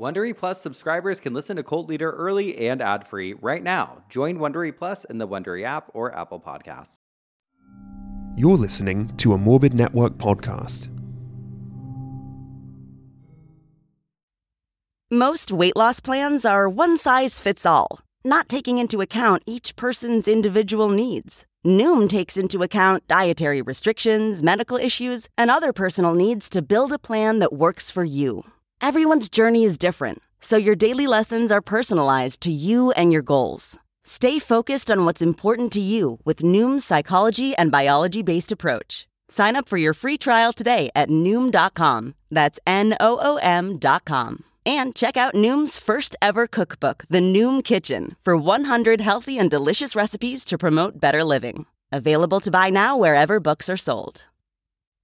Wondery 0.00 0.36
Plus 0.36 0.60
subscribers 0.60 1.20
can 1.20 1.32
listen 1.32 1.56
to 1.56 1.62
Cult 1.62 1.88
Liter 1.88 2.10
early 2.10 2.66
and 2.66 2.82
ad-free 2.82 3.34
right 3.34 3.62
now. 3.62 4.02
Join 4.08 4.38
Wondery 4.38 4.76
Plus 4.76 5.04
in 5.04 5.18
the 5.18 5.28
Wondery 5.28 5.62
app 5.62 5.88
or 5.94 6.12
Apple 6.18 6.40
Podcasts. 6.40 6.96
You're 8.36 8.56
listening 8.56 9.16
to 9.18 9.34
a 9.34 9.38
Morbid 9.38 9.72
Network 9.72 10.14
podcast. 10.14 10.88
Most 15.12 15.52
weight 15.52 15.76
loss 15.76 16.00
plans 16.00 16.44
are 16.44 16.68
one 16.68 16.98
size 16.98 17.38
fits 17.38 17.64
all, 17.64 18.00
not 18.24 18.48
taking 18.48 18.78
into 18.78 19.00
account 19.00 19.44
each 19.46 19.76
person's 19.76 20.26
individual 20.26 20.88
needs. 20.88 21.46
Noom 21.64 22.08
takes 22.08 22.36
into 22.36 22.64
account 22.64 23.06
dietary 23.06 23.62
restrictions, 23.62 24.42
medical 24.42 24.76
issues, 24.76 25.28
and 25.38 25.52
other 25.52 25.72
personal 25.72 26.16
needs 26.16 26.48
to 26.48 26.62
build 26.62 26.92
a 26.92 26.98
plan 26.98 27.38
that 27.38 27.52
works 27.52 27.92
for 27.92 28.02
you. 28.02 28.44
Everyone's 28.86 29.30
journey 29.30 29.64
is 29.64 29.78
different, 29.78 30.20
so 30.40 30.58
your 30.58 30.76
daily 30.76 31.06
lessons 31.06 31.50
are 31.50 31.62
personalized 31.62 32.42
to 32.42 32.50
you 32.50 32.90
and 32.90 33.10
your 33.10 33.22
goals. 33.22 33.78
Stay 34.04 34.38
focused 34.38 34.90
on 34.90 35.06
what's 35.06 35.22
important 35.22 35.72
to 35.72 35.80
you 35.80 36.18
with 36.26 36.42
Noom's 36.42 36.84
psychology 36.84 37.56
and 37.56 37.72
biology 37.72 38.22
based 38.22 38.52
approach. 38.52 39.08
Sign 39.26 39.56
up 39.56 39.70
for 39.70 39.78
your 39.78 39.94
free 39.94 40.18
trial 40.18 40.52
today 40.52 40.90
at 40.94 41.08
Noom.com. 41.08 42.14
That's 42.30 42.60
N 42.66 42.94
O 43.00 43.18
O 43.22 43.36
M.com. 43.36 44.44
And 44.66 44.94
check 44.94 45.16
out 45.16 45.32
Noom's 45.32 45.78
first 45.78 46.14
ever 46.20 46.46
cookbook, 46.46 47.04
The 47.08 47.22
Noom 47.22 47.64
Kitchen, 47.64 48.16
for 48.20 48.36
100 48.36 49.00
healthy 49.00 49.38
and 49.38 49.50
delicious 49.50 49.96
recipes 49.96 50.44
to 50.44 50.58
promote 50.58 51.00
better 51.00 51.24
living. 51.24 51.64
Available 51.90 52.40
to 52.40 52.50
buy 52.50 52.68
now 52.68 52.98
wherever 52.98 53.40
books 53.40 53.70
are 53.70 53.78
sold. 53.78 54.24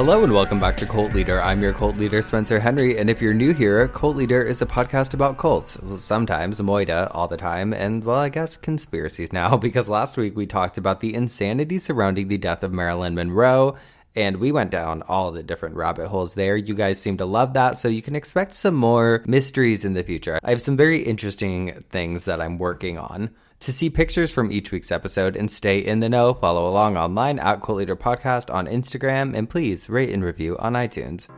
Hello 0.00 0.24
and 0.24 0.32
welcome 0.32 0.58
back 0.58 0.78
to 0.78 0.86
Cult 0.86 1.12
Liter. 1.12 1.42
I'm 1.42 1.60
your 1.60 1.74
cult 1.74 1.98
leader, 1.98 2.22
Spencer 2.22 2.58
Henry, 2.58 2.96
and 2.96 3.10
if 3.10 3.20
you're 3.20 3.34
new 3.34 3.52
here, 3.52 3.86
Cult 3.86 4.16
Liter 4.16 4.42
is 4.42 4.62
a 4.62 4.66
podcast 4.66 5.12
about 5.12 5.36
cults. 5.36 5.76
Sometimes 6.02 6.58
Moida, 6.58 7.10
all 7.14 7.28
the 7.28 7.36
time, 7.36 7.74
and 7.74 8.02
well, 8.02 8.16
I 8.16 8.30
guess 8.30 8.56
conspiracies 8.56 9.30
now, 9.30 9.56
because 9.58 9.88
last 9.88 10.16
week 10.16 10.34
we 10.34 10.46
talked 10.46 10.78
about 10.78 11.00
the 11.00 11.14
insanity 11.14 11.78
surrounding 11.78 12.28
the 12.28 12.38
death 12.38 12.64
of 12.64 12.72
Marilyn 12.72 13.14
Monroe, 13.14 13.76
and 14.16 14.38
we 14.38 14.52
went 14.52 14.70
down 14.70 15.02
all 15.02 15.32
the 15.32 15.42
different 15.42 15.76
rabbit 15.76 16.08
holes 16.08 16.32
there. 16.32 16.56
You 16.56 16.74
guys 16.74 16.98
seem 16.98 17.18
to 17.18 17.26
love 17.26 17.52
that, 17.52 17.76
so 17.76 17.86
you 17.88 18.00
can 18.00 18.16
expect 18.16 18.54
some 18.54 18.76
more 18.76 19.22
mysteries 19.26 19.84
in 19.84 19.92
the 19.92 20.02
future. 20.02 20.40
I 20.42 20.48
have 20.48 20.62
some 20.62 20.78
very 20.78 21.02
interesting 21.02 21.78
things 21.90 22.24
that 22.24 22.40
I'm 22.40 22.56
working 22.56 22.96
on. 22.96 23.34
To 23.60 23.72
see 23.74 23.90
pictures 23.90 24.32
from 24.32 24.50
each 24.50 24.72
week's 24.72 24.90
episode 24.90 25.36
and 25.36 25.50
stay 25.50 25.80
in 25.80 26.00
the 26.00 26.08
know, 26.08 26.32
follow 26.32 26.66
along 26.66 26.96
online 26.96 27.38
at 27.38 27.60
Cult 27.60 27.76
Liter 27.76 27.94
Podcast 27.94 28.52
on 28.52 28.66
Instagram, 28.66 29.36
and 29.36 29.50
please 29.50 29.90
rate 29.90 30.08
and 30.08 30.24
review 30.24 30.56
on 30.56 30.72
iTunes. 30.72 31.28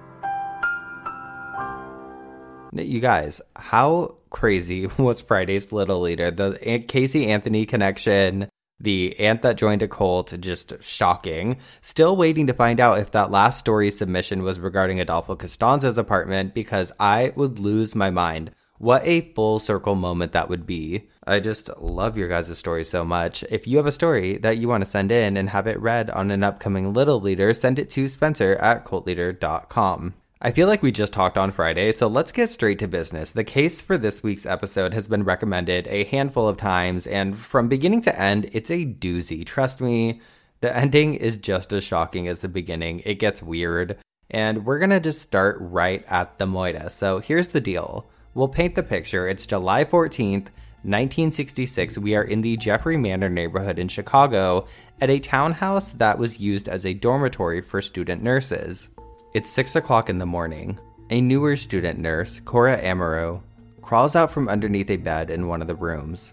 You 2.72 3.00
guys, 3.00 3.40
how 3.56 4.14
crazy 4.30 4.86
was 4.98 5.20
Friday's 5.20 5.72
Little 5.72 6.00
Liter? 6.00 6.30
The 6.30 6.84
Casey 6.86 7.26
Anthony 7.26 7.66
connection, 7.66 8.48
the 8.78 9.18
aunt 9.18 9.42
that 9.42 9.56
joined 9.56 9.82
a 9.82 9.88
cult, 9.88 10.32
just 10.38 10.80
shocking. 10.80 11.56
Still 11.80 12.16
waiting 12.16 12.46
to 12.46 12.54
find 12.54 12.78
out 12.78 13.00
if 13.00 13.10
that 13.10 13.32
last 13.32 13.58
story 13.58 13.90
submission 13.90 14.44
was 14.44 14.60
regarding 14.60 15.00
Adolfo 15.00 15.34
Costanzo's 15.34 15.98
apartment 15.98 16.54
because 16.54 16.92
I 17.00 17.32
would 17.34 17.58
lose 17.58 17.96
my 17.96 18.10
mind. 18.10 18.52
What 18.82 19.06
a 19.06 19.20
full 19.20 19.60
circle 19.60 19.94
moment 19.94 20.32
that 20.32 20.48
would 20.48 20.66
be. 20.66 21.08
I 21.24 21.38
just 21.38 21.70
love 21.78 22.18
your 22.18 22.26
guys' 22.26 22.58
story 22.58 22.82
so 22.82 23.04
much. 23.04 23.44
If 23.48 23.68
you 23.68 23.76
have 23.76 23.86
a 23.86 23.92
story 23.92 24.38
that 24.38 24.58
you 24.58 24.66
want 24.66 24.82
to 24.82 24.90
send 24.90 25.12
in 25.12 25.36
and 25.36 25.50
have 25.50 25.68
it 25.68 25.80
read 25.80 26.10
on 26.10 26.32
an 26.32 26.42
upcoming 26.42 26.92
Little 26.92 27.20
Liter, 27.20 27.54
send 27.54 27.78
it 27.78 27.90
to 27.90 28.08
Spencer 28.08 28.56
at 28.56 28.84
cultliter.com. 28.84 30.14
I 30.40 30.50
feel 30.50 30.66
like 30.66 30.82
we 30.82 30.90
just 30.90 31.12
talked 31.12 31.38
on 31.38 31.52
Friday, 31.52 31.92
so 31.92 32.08
let's 32.08 32.32
get 32.32 32.50
straight 32.50 32.80
to 32.80 32.88
business. 32.88 33.30
The 33.30 33.44
case 33.44 33.80
for 33.80 33.96
this 33.96 34.24
week's 34.24 34.46
episode 34.46 34.94
has 34.94 35.06
been 35.06 35.22
recommended 35.22 35.86
a 35.86 36.02
handful 36.02 36.48
of 36.48 36.56
times, 36.56 37.06
and 37.06 37.38
from 37.38 37.68
beginning 37.68 38.00
to 38.00 38.20
end, 38.20 38.50
it's 38.50 38.72
a 38.72 38.84
doozy. 38.84 39.46
Trust 39.46 39.80
me, 39.80 40.20
the 40.60 40.76
ending 40.76 41.14
is 41.14 41.36
just 41.36 41.72
as 41.72 41.84
shocking 41.84 42.26
as 42.26 42.40
the 42.40 42.48
beginning. 42.48 43.00
It 43.04 43.20
gets 43.20 43.44
weird, 43.44 43.98
and 44.28 44.66
we're 44.66 44.80
gonna 44.80 44.98
just 44.98 45.22
start 45.22 45.56
right 45.60 46.04
at 46.08 46.40
the 46.40 46.46
Moida. 46.46 46.90
So 46.90 47.20
here's 47.20 47.46
the 47.46 47.60
deal. 47.60 48.10
We'll 48.34 48.48
paint 48.48 48.74
the 48.74 48.82
picture. 48.82 49.28
It's 49.28 49.44
July 49.44 49.84
14th, 49.84 50.48
1966. 50.84 51.98
We 51.98 52.14
are 52.14 52.22
in 52.22 52.40
the 52.40 52.56
Jeffrey 52.56 52.96
Manor 52.96 53.28
neighborhood 53.28 53.78
in 53.78 53.88
Chicago 53.88 54.66
at 55.02 55.10
a 55.10 55.18
townhouse 55.18 55.90
that 55.92 56.16
was 56.16 56.40
used 56.40 56.66
as 56.66 56.86
a 56.86 56.94
dormitory 56.94 57.60
for 57.60 57.82
student 57.82 58.22
nurses. 58.22 58.88
It's 59.34 59.50
6 59.50 59.76
o'clock 59.76 60.08
in 60.08 60.16
the 60.16 60.24
morning. 60.24 60.78
A 61.10 61.20
newer 61.20 61.56
student 61.56 61.98
nurse, 61.98 62.40
Cora 62.40 62.80
Amurao, 62.80 63.42
crawls 63.82 64.16
out 64.16 64.32
from 64.32 64.48
underneath 64.48 64.88
a 64.88 64.96
bed 64.96 65.28
in 65.28 65.46
one 65.46 65.60
of 65.60 65.68
the 65.68 65.74
rooms. 65.74 66.32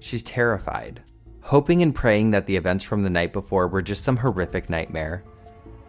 She's 0.00 0.22
terrified, 0.22 1.02
hoping 1.40 1.80
and 1.82 1.94
praying 1.94 2.32
that 2.32 2.46
the 2.46 2.56
events 2.56 2.84
from 2.84 3.04
the 3.04 3.10
night 3.10 3.32
before 3.32 3.68
were 3.68 3.80
just 3.80 4.04
some 4.04 4.18
horrific 4.18 4.68
nightmare. 4.68 5.24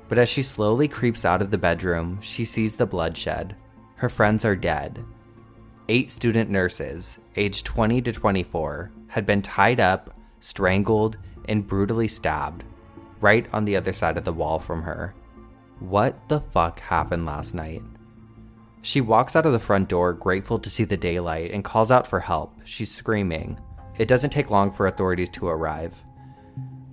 But 0.08 0.20
as 0.20 0.30
she 0.30 0.42
slowly 0.42 0.88
creeps 0.88 1.26
out 1.26 1.42
of 1.42 1.52
the 1.52 1.58
bedroom, 1.58 2.20
she 2.22 2.46
sees 2.46 2.78
the 2.78 2.86
bloodshed 2.86 3.58
her 4.02 4.10
friends 4.10 4.44
are 4.44 4.56
dead. 4.56 5.06
Eight 5.88 6.10
student 6.10 6.50
nurses, 6.50 7.20
aged 7.36 7.68
20 7.68 8.02
to 8.02 8.12
24, 8.12 8.92
had 9.06 9.28
been 9.28 9.44
tied 9.44 9.80
up, 9.80 10.18
strangled, 10.40 11.18
and 11.48 11.68
brutally 11.68 12.08
stabbed 12.08 12.64
right 13.20 13.46
on 13.54 13.64
the 13.64 13.76
other 13.76 13.94
side 13.94 14.18
of 14.18 14.24
the 14.24 14.34
wall 14.34 14.58
from 14.58 14.82
her. 14.82 15.14
What 15.78 16.18
the 16.30 16.42
fuck 16.42 16.80
happened 16.80 17.28
last 17.28 17.54
night? 17.54 17.84
She 18.82 19.02
walks 19.02 19.36
out 19.36 19.46
of 19.46 19.52
the 19.52 19.60
front 19.60 19.88
door, 19.88 20.14
grateful 20.14 20.58
to 20.58 20.70
see 20.72 20.84
the 20.84 20.98
daylight, 20.98 21.52
and 21.52 21.64
calls 21.64 21.92
out 21.92 22.08
for 22.08 22.20
help. 22.20 22.60
She's 22.64 22.90
screaming. 22.90 23.60
It 24.00 24.08
doesn't 24.08 24.32
take 24.32 24.50
long 24.50 24.72
for 24.72 24.88
authorities 24.88 25.30
to 25.34 25.48
arrive. 25.48 25.94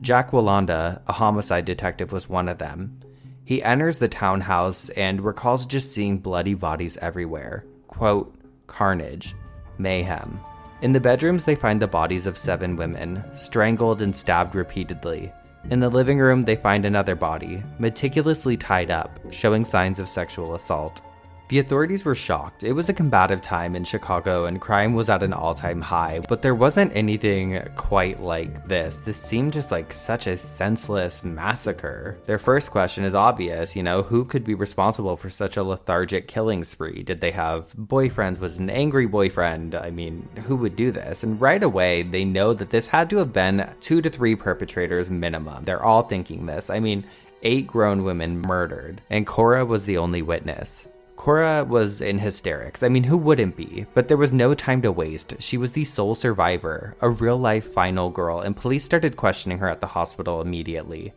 Jack 0.02 0.32
Walanda, 0.32 1.00
a 1.06 1.12
homicide 1.14 1.64
detective, 1.64 2.12
was 2.12 2.28
one 2.28 2.50
of 2.50 2.58
them. 2.58 3.00
He 3.48 3.62
enters 3.62 3.96
the 3.96 4.08
townhouse 4.08 4.90
and 4.90 5.22
recalls 5.22 5.64
just 5.64 5.92
seeing 5.92 6.18
bloody 6.18 6.52
bodies 6.52 6.98
everywhere. 6.98 7.64
Quote, 7.86 8.34
carnage, 8.66 9.34
mayhem. 9.78 10.38
In 10.82 10.92
the 10.92 11.00
bedrooms, 11.00 11.44
they 11.44 11.54
find 11.54 11.80
the 11.80 11.88
bodies 11.88 12.26
of 12.26 12.36
seven 12.36 12.76
women, 12.76 13.24
strangled 13.32 14.02
and 14.02 14.14
stabbed 14.14 14.54
repeatedly. 14.54 15.32
In 15.70 15.80
the 15.80 15.88
living 15.88 16.18
room, 16.18 16.42
they 16.42 16.56
find 16.56 16.84
another 16.84 17.14
body, 17.14 17.62
meticulously 17.78 18.58
tied 18.58 18.90
up, 18.90 19.18
showing 19.30 19.64
signs 19.64 19.98
of 19.98 20.10
sexual 20.10 20.54
assault. 20.54 21.00
The 21.48 21.60
authorities 21.60 22.04
were 22.04 22.14
shocked. 22.14 22.62
It 22.62 22.74
was 22.74 22.90
a 22.90 22.92
combative 22.92 23.40
time 23.40 23.74
in 23.74 23.84
Chicago 23.84 24.44
and 24.44 24.60
crime 24.60 24.92
was 24.92 25.08
at 25.08 25.22
an 25.22 25.32
all 25.32 25.54
time 25.54 25.80
high, 25.80 26.20
but 26.28 26.42
there 26.42 26.54
wasn't 26.54 26.94
anything 26.94 27.66
quite 27.74 28.20
like 28.20 28.68
this. 28.68 28.98
This 28.98 29.18
seemed 29.18 29.54
just 29.54 29.70
like 29.70 29.90
such 29.90 30.26
a 30.26 30.36
senseless 30.36 31.24
massacre. 31.24 32.18
Their 32.26 32.38
first 32.38 32.70
question 32.70 33.04
is 33.04 33.14
obvious 33.14 33.74
you 33.74 33.82
know, 33.82 34.02
who 34.02 34.26
could 34.26 34.44
be 34.44 34.54
responsible 34.54 35.16
for 35.16 35.30
such 35.30 35.56
a 35.56 35.62
lethargic 35.62 36.28
killing 36.28 36.64
spree? 36.64 37.02
Did 37.02 37.22
they 37.22 37.30
have 37.30 37.72
boyfriends? 37.72 38.40
Was 38.40 38.58
an 38.58 38.68
angry 38.68 39.06
boyfriend? 39.06 39.74
I 39.74 39.88
mean, 39.88 40.28
who 40.44 40.54
would 40.56 40.76
do 40.76 40.90
this? 40.90 41.22
And 41.22 41.40
right 41.40 41.62
away, 41.62 42.02
they 42.02 42.26
know 42.26 42.52
that 42.52 42.68
this 42.68 42.88
had 42.88 43.08
to 43.08 43.16
have 43.18 43.32
been 43.32 43.70
two 43.80 44.02
to 44.02 44.10
three 44.10 44.34
perpetrators 44.34 45.08
minimum. 45.08 45.64
They're 45.64 45.82
all 45.82 46.02
thinking 46.02 46.44
this. 46.44 46.68
I 46.68 46.80
mean, 46.80 47.04
eight 47.42 47.66
grown 47.66 48.04
women 48.04 48.42
murdered, 48.42 49.00
and 49.10 49.26
Cora 49.26 49.64
was 49.64 49.84
the 49.84 49.98
only 49.98 50.22
witness. 50.22 50.87
Cora 51.18 51.64
was 51.64 52.00
in 52.00 52.16
hysterics. 52.16 52.84
I 52.84 52.88
mean, 52.88 53.02
who 53.02 53.18
wouldn't 53.18 53.56
be? 53.56 53.86
But 53.92 54.06
there 54.06 54.16
was 54.16 54.32
no 54.32 54.54
time 54.54 54.80
to 54.82 54.92
waste. 54.92 55.34
She 55.40 55.56
was 55.58 55.72
the 55.72 55.84
sole 55.84 56.14
survivor, 56.14 56.96
a 57.00 57.10
real 57.10 57.36
life 57.36 57.72
final 57.72 58.08
girl, 58.08 58.40
and 58.40 58.56
police 58.56 58.84
started 58.84 59.16
questioning 59.16 59.58
her 59.58 59.68
at 59.68 59.80
the 59.80 59.88
hospital 59.88 60.40
immediately. 60.40 61.12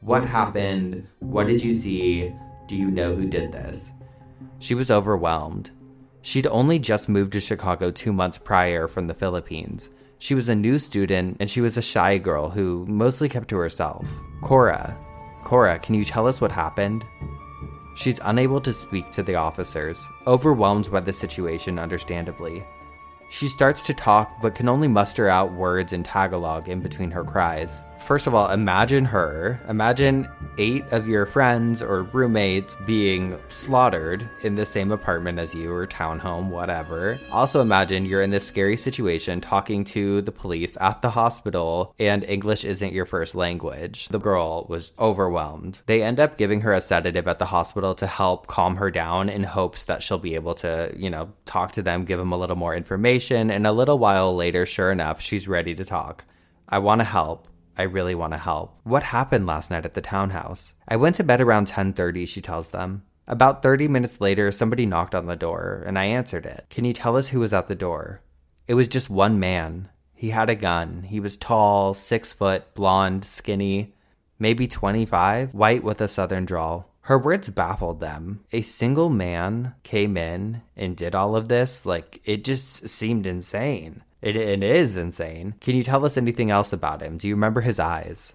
What 0.00 0.26
happened? 0.26 1.08
What 1.20 1.46
did 1.46 1.64
you 1.64 1.72
see? 1.72 2.30
Do 2.66 2.76
you 2.76 2.90
know 2.90 3.14
who 3.16 3.26
did 3.26 3.50
this? 3.50 3.94
She 4.58 4.74
was 4.74 4.90
overwhelmed. 4.90 5.70
She'd 6.20 6.46
only 6.46 6.78
just 6.78 7.08
moved 7.08 7.32
to 7.32 7.40
Chicago 7.40 7.90
two 7.90 8.12
months 8.12 8.36
prior 8.36 8.86
from 8.86 9.06
the 9.06 9.14
Philippines. 9.14 9.88
She 10.18 10.34
was 10.34 10.50
a 10.50 10.54
new 10.54 10.78
student 10.78 11.38
and 11.40 11.48
she 11.48 11.62
was 11.62 11.78
a 11.78 11.82
shy 11.82 12.18
girl 12.18 12.50
who 12.50 12.84
mostly 12.86 13.30
kept 13.30 13.48
to 13.48 13.56
herself. 13.56 14.06
Cora, 14.42 14.94
Cora, 15.42 15.78
can 15.78 15.94
you 15.94 16.04
tell 16.04 16.26
us 16.26 16.38
what 16.38 16.52
happened? 16.52 17.02
She's 17.98 18.20
unable 18.22 18.60
to 18.60 18.72
speak 18.72 19.10
to 19.10 19.24
the 19.24 19.34
officers, 19.34 20.08
overwhelmed 20.24 20.88
by 20.88 21.00
the 21.00 21.12
situation, 21.12 21.80
understandably. 21.80 22.64
She 23.28 23.48
starts 23.48 23.82
to 23.82 23.92
talk, 23.92 24.40
but 24.40 24.54
can 24.54 24.68
only 24.68 24.86
muster 24.86 25.28
out 25.28 25.52
words 25.52 25.92
in 25.92 26.04
Tagalog 26.04 26.68
in 26.68 26.80
between 26.80 27.10
her 27.10 27.24
cries. 27.24 27.82
First 28.04 28.26
of 28.26 28.34
all, 28.34 28.50
imagine 28.50 29.04
her. 29.04 29.60
Imagine 29.68 30.28
eight 30.56 30.84
of 30.92 31.06
your 31.06 31.26
friends 31.26 31.82
or 31.82 32.04
roommates 32.04 32.76
being 32.86 33.38
slaughtered 33.48 34.28
in 34.42 34.54
the 34.54 34.64
same 34.64 34.90
apartment 34.90 35.38
as 35.38 35.54
you 35.54 35.70
or 35.72 35.86
townhome, 35.86 36.48
whatever. 36.48 37.20
Also, 37.30 37.60
imagine 37.60 38.06
you're 38.06 38.22
in 38.22 38.30
this 38.30 38.46
scary 38.46 38.78
situation 38.78 39.42
talking 39.42 39.84
to 39.84 40.22
the 40.22 40.32
police 40.32 40.78
at 40.80 41.02
the 41.02 41.10
hospital 41.10 41.94
and 41.98 42.24
English 42.24 42.64
isn't 42.64 42.94
your 42.94 43.04
first 43.04 43.34
language. 43.34 44.08
The 44.08 44.18
girl 44.18 44.64
was 44.68 44.92
overwhelmed. 44.98 45.80
They 45.84 46.02
end 46.02 46.18
up 46.18 46.38
giving 46.38 46.62
her 46.62 46.72
a 46.72 46.80
sedative 46.80 47.28
at 47.28 47.38
the 47.38 47.44
hospital 47.44 47.94
to 47.96 48.06
help 48.06 48.46
calm 48.46 48.76
her 48.76 48.90
down 48.90 49.28
in 49.28 49.42
hopes 49.42 49.84
that 49.84 50.02
she'll 50.02 50.18
be 50.18 50.34
able 50.34 50.54
to, 50.56 50.92
you 50.96 51.10
know, 51.10 51.30
talk 51.44 51.72
to 51.72 51.82
them, 51.82 52.06
give 52.06 52.18
them 52.18 52.32
a 52.32 52.38
little 52.38 52.56
more 52.56 52.74
information. 52.74 53.50
And 53.50 53.66
a 53.66 53.72
little 53.72 53.98
while 53.98 54.34
later, 54.34 54.64
sure 54.64 54.90
enough, 54.90 55.20
she's 55.20 55.46
ready 55.46 55.74
to 55.74 55.84
talk. 55.84 56.24
I 56.68 56.78
want 56.78 57.00
to 57.00 57.04
help. 57.04 57.48
I 57.78 57.84
really 57.84 58.16
want 58.16 58.32
to 58.32 58.38
help. 58.38 58.80
What 58.82 59.04
happened 59.04 59.46
last 59.46 59.70
night 59.70 59.84
at 59.84 59.94
the 59.94 60.00
townhouse? 60.00 60.74
I 60.88 60.96
went 60.96 61.14
to 61.16 61.24
bed 61.24 61.40
around 61.40 61.68
10:30, 61.68 62.26
she 62.26 62.40
tells 62.40 62.70
them. 62.70 63.04
About 63.28 63.62
30 63.62 63.88
minutes 63.88 64.20
later, 64.20 64.50
somebody 64.50 64.84
knocked 64.84 65.14
on 65.14 65.26
the 65.26 65.36
door 65.36 65.84
and 65.86 65.98
I 65.98 66.04
answered 66.06 66.44
it. 66.44 66.66
Can 66.70 66.84
you 66.84 66.92
tell 66.92 67.16
us 67.16 67.28
who 67.28 67.40
was 67.40 67.52
at 67.52 67.68
the 67.68 67.74
door? 67.74 68.20
It 68.66 68.74
was 68.74 68.88
just 68.88 69.08
one 69.08 69.38
man. 69.38 69.88
He 70.14 70.30
had 70.30 70.50
a 70.50 70.54
gun. 70.54 71.04
He 71.04 71.20
was 71.20 71.36
tall, 71.36 71.94
6 71.94 72.32
foot, 72.32 72.74
blonde, 72.74 73.24
skinny, 73.24 73.94
maybe 74.38 74.66
25, 74.66 75.54
white 75.54 75.84
with 75.84 76.00
a 76.00 76.08
southern 76.08 76.44
drawl. 76.44 76.90
Her 77.02 77.18
words 77.18 77.48
baffled 77.48 78.00
them. 78.00 78.40
A 78.52 78.60
single 78.62 79.08
man 79.08 79.74
came 79.82 80.16
in 80.16 80.62
and 80.76 80.96
did 80.96 81.14
all 81.14 81.36
of 81.36 81.48
this? 81.48 81.86
Like, 81.86 82.20
it 82.24 82.44
just 82.44 82.88
seemed 82.88 83.24
insane. 83.24 84.02
It, 84.20 84.36
it 84.36 84.62
is 84.62 84.96
insane. 84.96 85.54
Can 85.60 85.76
you 85.76 85.84
tell 85.84 86.04
us 86.04 86.16
anything 86.16 86.50
else 86.50 86.72
about 86.72 87.02
him? 87.02 87.18
Do 87.18 87.28
you 87.28 87.34
remember 87.34 87.60
his 87.60 87.78
eyes? 87.78 88.34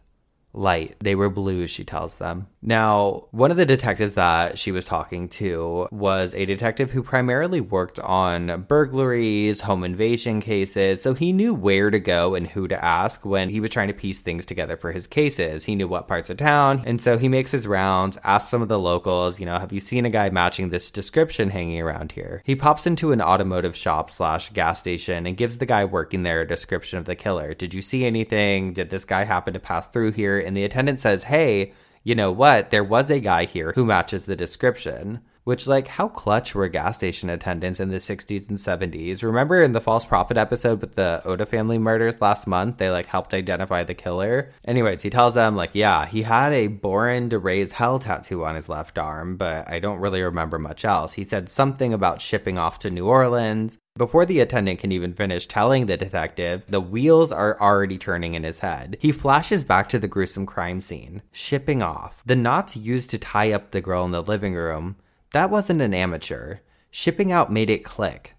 Light. 0.53 0.95
They 0.99 1.15
were 1.15 1.29
blue, 1.29 1.67
she 1.67 1.83
tells 1.83 2.19
them. 2.19 2.47
Now, 2.61 3.25
one 3.31 3.51
of 3.51 3.57
the 3.57 3.65
detectives 3.65 4.13
that 4.13 4.57
she 4.57 4.71
was 4.71 4.85
talking 4.85 5.27
to 5.29 5.87
was 5.91 6.33
a 6.33 6.45
detective 6.45 6.91
who 6.91 7.03
primarily 7.03 7.59
worked 7.59 7.99
on 7.99 8.61
burglaries, 8.69 9.59
home 9.59 9.83
invasion 9.83 10.39
cases, 10.39 11.01
so 11.01 11.13
he 11.13 11.33
knew 11.33 11.53
where 11.53 11.89
to 11.89 11.99
go 11.99 12.35
and 12.35 12.47
who 12.47 12.67
to 12.69 12.85
ask 12.85 13.25
when 13.25 13.49
he 13.49 13.59
was 13.59 13.71
trying 13.71 13.89
to 13.89 13.93
piece 13.93 14.21
things 14.21 14.45
together 14.45 14.77
for 14.77 14.91
his 14.93 15.07
cases. 15.07 15.65
He 15.65 15.75
knew 15.75 15.89
what 15.89 16.07
parts 16.07 16.29
of 16.29 16.37
town, 16.37 16.83
and 16.85 17.01
so 17.01 17.17
he 17.17 17.27
makes 17.27 17.51
his 17.51 17.67
rounds, 17.67 18.17
asks 18.23 18.49
some 18.49 18.61
of 18.61 18.69
the 18.69 18.79
locals, 18.79 19.39
you 19.39 19.45
know, 19.45 19.59
have 19.59 19.73
you 19.73 19.81
seen 19.81 20.05
a 20.05 20.09
guy 20.09 20.29
matching 20.29 20.69
this 20.69 20.89
description 20.89 21.49
hanging 21.49 21.81
around 21.81 22.13
here? 22.13 22.41
He 22.45 22.55
pops 22.55 22.87
into 22.87 23.11
an 23.11 23.21
automotive 23.21 23.75
shop 23.75 24.09
slash 24.09 24.51
gas 24.51 24.79
station 24.79 25.25
and 25.25 25.35
gives 25.35 25.57
the 25.57 25.65
guy 25.65 25.83
working 25.83 26.23
there 26.23 26.41
a 26.41 26.47
description 26.47 26.97
of 26.97 27.05
the 27.05 27.15
killer. 27.15 27.53
Did 27.53 27.73
you 27.73 27.81
see 27.81 28.05
anything? 28.05 28.71
Did 28.71 28.89
this 28.89 29.03
guy 29.03 29.25
happen 29.25 29.53
to 29.53 29.59
pass 29.59 29.89
through 29.89 30.11
here? 30.11 30.42
And 30.43 30.55
the 30.55 30.63
attendant 30.63 30.99
says, 30.99 31.23
hey, 31.23 31.73
you 32.03 32.15
know 32.15 32.31
what? 32.31 32.69
There 32.69 32.83
was 32.83 33.09
a 33.09 33.19
guy 33.19 33.45
here 33.45 33.73
who 33.73 33.85
matches 33.85 34.25
the 34.25 34.35
description. 34.35 35.21
Which, 35.45 35.67
like, 35.67 35.89
how 35.89 36.07
clutch 36.07 36.55
were 36.55 36.69
gas 36.69 36.95
station 36.95 37.29
attendants 37.29 37.81
in 37.81 37.89
the 37.89 37.97
60s 37.97 38.47
and 38.47 38.57
70s? 38.57 39.23
Remember 39.23 39.61
in 39.61 39.73
the 39.73 39.81
False 39.81 40.05
Prophet 40.05 40.37
episode 40.37 40.79
with 40.79 40.95
the 40.95 41.21
Oda 41.25 41.45
family 41.45 41.77
murders 41.77 42.21
last 42.21 42.47
month? 42.47 42.77
They, 42.77 42.89
like, 42.89 43.07
helped 43.07 43.33
identify 43.33 43.83
the 43.83 43.93
killer. 43.93 44.51
Anyways, 44.65 45.01
he 45.01 45.09
tells 45.09 45.33
them, 45.33 45.57
like, 45.57 45.71
yeah, 45.73 46.05
he 46.05 46.21
had 46.21 46.53
a 46.53 46.67
Born 46.67 47.29
to 47.29 47.39
Raise 47.39 47.73
Hell 47.73 47.99
tattoo 47.99 48.45
on 48.45 48.55
his 48.55 48.69
left 48.69 48.97
arm, 48.97 49.35
but 49.35 49.69
I 49.69 49.79
don't 49.79 49.99
really 49.99 50.21
remember 50.21 50.59
much 50.59 50.85
else. 50.85 51.11
He 51.11 51.25
said 51.25 51.49
something 51.49 51.93
about 51.93 52.21
shipping 52.21 52.57
off 52.57 52.79
to 52.79 52.89
New 52.89 53.07
Orleans. 53.07 53.77
Before 53.95 54.25
the 54.25 54.39
attendant 54.39 54.79
can 54.79 54.91
even 54.91 55.13
finish 55.13 55.45
telling 55.45 55.85
the 55.85 55.95
detective, 55.95 56.63
the 56.67 56.81
wheels 56.81 57.31
are 57.31 57.61
already 57.61 57.99
turning 57.99 58.33
in 58.33 58.43
his 58.43 58.59
head. 58.59 58.97
He 58.99 59.11
flashes 59.11 59.63
back 59.63 59.87
to 59.89 59.99
the 59.99 60.07
gruesome 60.07 60.47
crime 60.47 60.81
scene. 60.81 61.21
Shipping 61.31 61.83
off. 61.83 62.23
The 62.25 62.35
knots 62.35 62.75
used 62.75 63.11
to 63.11 63.19
tie 63.19 63.51
up 63.51 63.69
the 63.69 63.81
girl 63.81 64.03
in 64.03 64.09
the 64.09 64.23
living 64.23 64.55
room 64.55 64.95
that 65.33 65.51
wasn't 65.51 65.81
an 65.81 65.93
amateur. 65.93 66.57
Shipping 66.89 67.31
out 67.31 67.51
made 67.51 67.69
it 67.69 67.83
click. 67.83 68.33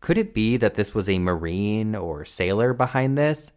Could 0.00 0.18
it 0.18 0.34
be 0.34 0.58
that 0.58 0.74
this 0.74 0.94
was 0.94 1.08
a 1.08 1.18
Marine 1.18 1.94
or 1.94 2.26
sailor 2.26 2.74
behind 2.74 3.16
this? 3.16 3.52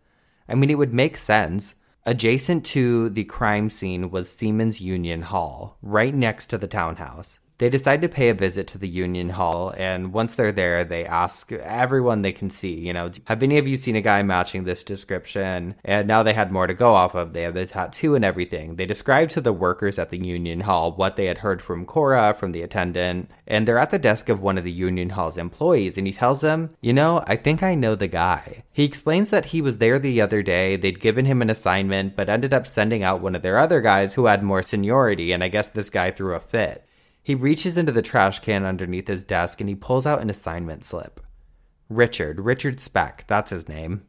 I 0.47 0.55
mean, 0.55 0.69
it 0.69 0.77
would 0.77 0.93
make 0.93 1.17
sense. 1.17 1.75
Adjacent 2.05 2.65
to 2.67 3.09
the 3.09 3.23
crime 3.25 3.69
scene 3.69 4.11
was 4.11 4.29
Seamen's 4.29 4.79
Union 4.79 5.23
Hall, 5.23 5.77
right 5.81 6.13
next 6.13 6.47
to 6.47 6.57
the 6.57 6.67
townhouse. 6.67 7.39
They 7.59 7.69
decide 7.69 8.01
to 8.01 8.09
pay 8.09 8.29
a 8.29 8.33
visit 8.33 8.67
to 8.67 8.77
the 8.77 8.87
Union 8.87 9.29
Hall, 9.29 9.73
and 9.77 10.11
once 10.11 10.33
they're 10.33 10.51
there, 10.51 10.83
they 10.83 11.05
ask 11.05 11.51
everyone 11.51 12.21
they 12.21 12.31
can 12.31 12.49
see, 12.49 12.73
you 12.73 12.93
know, 12.93 13.11
have 13.25 13.43
any 13.43 13.57
of 13.57 13.67
you 13.67 13.77
seen 13.77 13.95
a 13.95 14.01
guy 14.01 14.23
matching 14.23 14.63
this 14.63 14.83
description? 14.83 15.75
And 15.85 16.07
now 16.07 16.23
they 16.23 16.33
had 16.33 16.51
more 16.51 16.65
to 16.65 16.73
go 16.73 16.95
off 16.95 17.13
of. 17.15 17.31
They 17.31 17.43
have 17.43 17.53
the 17.53 17.67
tattoo 17.67 18.15
and 18.15 18.25
everything. 18.25 18.75
They 18.75 18.85
describe 18.85 19.29
to 19.29 19.41
the 19.41 19.53
workers 19.53 19.99
at 19.99 20.09
the 20.09 20.17
Union 20.17 20.61
Hall 20.61 20.93
what 20.93 21.15
they 21.15 21.25
had 21.25 21.37
heard 21.39 21.61
from 21.61 21.85
Cora, 21.85 22.33
from 22.33 22.53
the 22.53 22.63
attendant, 22.63 23.29
and 23.47 23.67
they're 23.67 23.77
at 23.77 23.91
the 23.91 23.99
desk 23.99 24.29
of 24.29 24.41
one 24.41 24.57
of 24.57 24.63
the 24.63 24.71
Union 24.71 25.11
Hall's 25.11 25.37
employees, 25.37 25.97
and 25.97 26.07
he 26.07 26.13
tells 26.13 26.41
them, 26.41 26.71
you 26.81 26.91
know, 26.91 27.23
I 27.27 27.35
think 27.35 27.61
I 27.61 27.75
know 27.75 27.93
the 27.93 28.07
guy. 28.07 28.63
He 28.71 28.83
explains 28.83 29.29
that 29.29 29.45
he 29.45 29.61
was 29.61 29.77
there 29.77 29.99
the 29.99 30.21
other 30.21 30.41
day, 30.41 30.75
they'd 30.75 30.99
given 30.99 31.25
him 31.25 31.41
an 31.41 31.51
assignment, 31.51 32.15
but 32.15 32.29
ended 32.29 32.53
up 32.53 32.65
sending 32.65 33.03
out 33.03 33.21
one 33.21 33.35
of 33.35 33.43
their 33.43 33.59
other 33.59 33.79
guys 33.79 34.15
who 34.15 34.25
had 34.25 34.41
more 34.41 34.63
seniority, 34.63 35.31
and 35.31 35.43
I 35.43 35.49
guess 35.49 35.67
this 35.67 35.91
guy 35.91 36.09
threw 36.09 36.33
a 36.33 36.39
fit. 36.39 36.85
He 37.23 37.35
reaches 37.35 37.77
into 37.77 37.93
the 37.93 38.01
trash 38.01 38.39
can 38.39 38.65
underneath 38.65 39.07
his 39.07 39.23
desk 39.23 39.61
and 39.61 39.69
he 39.69 39.75
pulls 39.75 40.05
out 40.05 40.21
an 40.21 40.29
assignment 40.29 40.83
slip. 40.83 41.21
Richard, 41.89 42.41
Richard 42.41 42.81
Speck, 42.81 43.25
that's 43.27 43.49
his 43.49 43.69
name. 43.69 44.05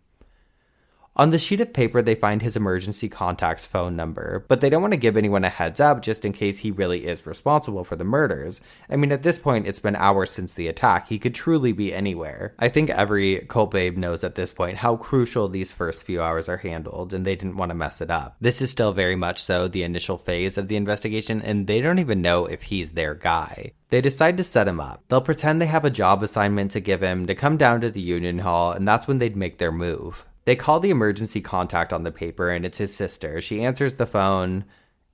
On 1.17 1.31
the 1.31 1.39
sheet 1.39 1.61
of 1.61 1.73
paper, 1.73 2.03
they 2.03 2.17
find 2.17 2.43
his 2.43 2.57
emergency 2.57 3.09
contact's 3.09 3.65
phone 3.65 3.95
number, 3.95 4.45
but 4.49 4.61
they 4.61 4.69
don't 4.69 4.83
want 4.83 4.95
to 4.95 4.99
give 4.99 5.17
anyone 5.17 5.45
a 5.45 5.49
heads 5.49 5.79
up 5.79 6.03
just 6.03 6.25
in 6.25 6.33
case 6.33 6.59
he 6.59 6.73
really 6.73 7.07
is 7.07 7.25
responsible 7.25 7.85
for 7.85 7.95
the 7.95 8.03
murders. 8.03 8.61
I 8.91 8.97
mean, 8.97 9.13
at 9.13 9.23
this 9.23 9.39
point, 9.39 9.69
it's 9.69 9.79
been 9.79 9.95
hours 9.95 10.33
since 10.33 10.53
the 10.53 10.67
attack. 10.67 11.07
He 11.09 11.21
could 11.21 11.33
truly 11.33 11.71
be 11.71 11.95
anywhere. 11.95 12.57
I 12.59 12.69
think 12.69 12.91
every 12.91 13.47
cult 13.49 13.71
babe 13.71 13.97
knows 13.97 14.25
at 14.25 14.35
this 14.35 14.53
point 14.53 14.79
how 14.79 14.97
crucial 14.97 15.49
these 15.49 15.73
first 15.73 16.03
few 16.03 16.21
hours 16.21 16.49
are 16.49 16.57
handled, 16.57 17.15
and 17.15 17.25
they 17.25 17.37
didn't 17.37 17.59
want 17.59 17.71
to 17.71 17.77
mess 17.77 18.01
it 18.01 18.11
up. 18.11 18.35
This 18.41 18.61
is 18.61 18.73
still 18.73 18.93
very 18.93 19.15
much 19.15 19.41
so 19.41 19.69
the 19.69 19.85
initial 19.85 20.19
phase 20.19 20.59
of 20.59 20.67
the 20.67 20.75
investigation, 20.75 21.41
and 21.43 21.69
they 21.69 21.81
don't 21.81 22.01
even 22.01 22.23
know 22.23 22.47
if 22.47 22.63
he's 22.63 22.91
their 22.91 23.15
guy. 23.15 23.71
They 23.91 24.01
decide 24.01 24.37
to 24.39 24.43
set 24.43 24.67
him 24.67 24.81
up. 24.81 25.05
They'll 25.07 25.21
pretend 25.21 25.63
they 25.63 25.67
have 25.67 25.85
a 25.85 25.91
job 25.91 26.25
assignment 26.25 26.73
to 26.73 26.81
give 26.81 27.03
him 27.05 27.27
to 27.27 27.37
come 27.37 27.57
down 27.57 27.83
to 27.83 27.91
the 27.91 28.01
Union 28.01 28.41
Hall, 28.41 28.73
and 28.73 28.89
that's 28.89 29.07
when 29.07 29.21
they'd 29.21 29.37
make 29.37 29.59
their 29.59 29.71
move. 29.71 30.27
They 30.45 30.57
call 30.57 30.81
the 30.81 30.91
emergency 30.91 31.41
contact 31.41 31.93
on 31.93 32.03
the 32.03 32.13
paper, 32.13 32.51
and 32.51 32.65
it's 32.65 32.79
his 32.79 32.95
sister. 32.95 33.41
She 33.41 33.65
answers 33.65 33.95
the 33.95 34.07
phone. 34.07 34.65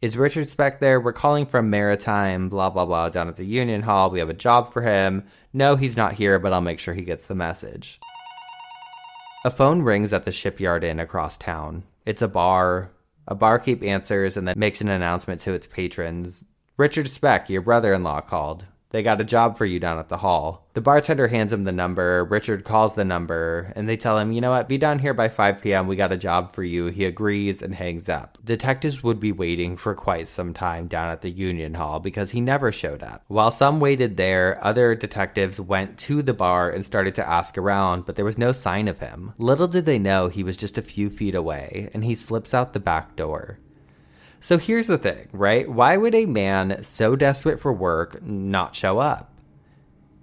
Is 0.02 0.16
Richard 0.16 0.48
Speck 0.48 0.80
there? 0.80 1.00
We're 1.00 1.12
calling 1.12 1.46
from 1.46 1.70
Maritime, 1.70 2.48
blah, 2.48 2.70
blah, 2.70 2.86
blah, 2.86 3.10
down 3.10 3.28
at 3.28 3.36
the 3.36 3.44
Union 3.44 3.82
Hall. 3.82 4.10
We 4.10 4.18
have 4.18 4.30
a 4.30 4.34
job 4.34 4.72
for 4.72 4.82
him. 4.82 5.24
No, 5.52 5.76
he's 5.76 5.96
not 5.96 6.14
here, 6.14 6.38
but 6.38 6.52
I'll 6.52 6.60
make 6.60 6.78
sure 6.78 6.94
he 6.94 7.02
gets 7.02 7.26
the 7.26 7.34
message. 7.34 8.00
A 9.44 9.50
phone 9.50 9.82
rings 9.82 10.12
at 10.12 10.24
the 10.24 10.32
shipyard 10.32 10.84
inn 10.84 10.98
across 10.98 11.36
town. 11.36 11.84
It's 12.06 12.22
a 12.22 12.28
bar. 12.28 12.90
A 13.28 13.34
barkeep 13.34 13.82
answers 13.82 14.36
and 14.36 14.48
then 14.48 14.58
makes 14.58 14.80
an 14.80 14.88
announcement 14.88 15.40
to 15.42 15.52
its 15.52 15.66
patrons. 15.66 16.42
Richard 16.76 17.08
Speck, 17.08 17.48
your 17.48 17.62
brother 17.62 17.92
in 17.92 18.02
law, 18.02 18.20
called. 18.20 18.64
They 18.90 19.02
got 19.02 19.20
a 19.20 19.24
job 19.24 19.56
for 19.56 19.64
you 19.64 19.78
down 19.78 19.98
at 19.98 20.08
the 20.08 20.18
hall. 20.18 20.66
The 20.74 20.80
bartender 20.80 21.28
hands 21.28 21.52
him 21.52 21.64
the 21.64 21.72
number. 21.72 22.24
Richard 22.24 22.64
calls 22.64 22.94
the 22.94 23.04
number, 23.04 23.72
and 23.76 23.88
they 23.88 23.96
tell 23.96 24.18
him, 24.18 24.32
you 24.32 24.40
know 24.40 24.50
what, 24.50 24.68
be 24.68 24.78
down 24.78 24.98
here 24.98 25.14
by 25.14 25.28
5 25.28 25.62
p.m. 25.62 25.86
We 25.86 25.96
got 25.96 26.12
a 26.12 26.16
job 26.16 26.54
for 26.54 26.64
you. 26.64 26.86
He 26.86 27.04
agrees 27.04 27.62
and 27.62 27.74
hangs 27.74 28.08
up. 28.08 28.38
Detectives 28.44 29.02
would 29.02 29.20
be 29.20 29.32
waiting 29.32 29.76
for 29.76 29.94
quite 29.94 30.26
some 30.26 30.52
time 30.52 30.88
down 30.88 31.08
at 31.08 31.22
the 31.22 31.30
Union 31.30 31.74
Hall 31.74 32.00
because 32.00 32.32
he 32.32 32.40
never 32.40 32.72
showed 32.72 33.02
up. 33.02 33.24
While 33.28 33.52
some 33.52 33.78
waited 33.78 34.16
there, 34.16 34.58
other 34.64 34.94
detectives 34.94 35.60
went 35.60 35.98
to 36.00 36.22
the 36.22 36.34
bar 36.34 36.70
and 36.70 36.84
started 36.84 37.14
to 37.16 37.28
ask 37.28 37.56
around, 37.56 38.06
but 38.06 38.16
there 38.16 38.24
was 38.24 38.38
no 38.38 38.50
sign 38.50 38.88
of 38.88 38.98
him. 38.98 39.34
Little 39.38 39.68
did 39.68 39.86
they 39.86 39.98
know 39.98 40.28
he 40.28 40.42
was 40.42 40.56
just 40.56 40.78
a 40.78 40.82
few 40.82 41.10
feet 41.10 41.34
away, 41.34 41.90
and 41.94 42.04
he 42.04 42.14
slips 42.16 42.52
out 42.54 42.72
the 42.72 42.80
back 42.80 43.14
door. 43.14 43.58
So 44.40 44.56
here's 44.56 44.86
the 44.86 44.98
thing, 44.98 45.28
right? 45.32 45.68
Why 45.68 45.96
would 45.96 46.14
a 46.14 46.26
man 46.26 46.82
so 46.82 47.14
desperate 47.14 47.60
for 47.60 47.72
work 47.72 48.22
not 48.22 48.74
show 48.74 48.98
up? 48.98 49.26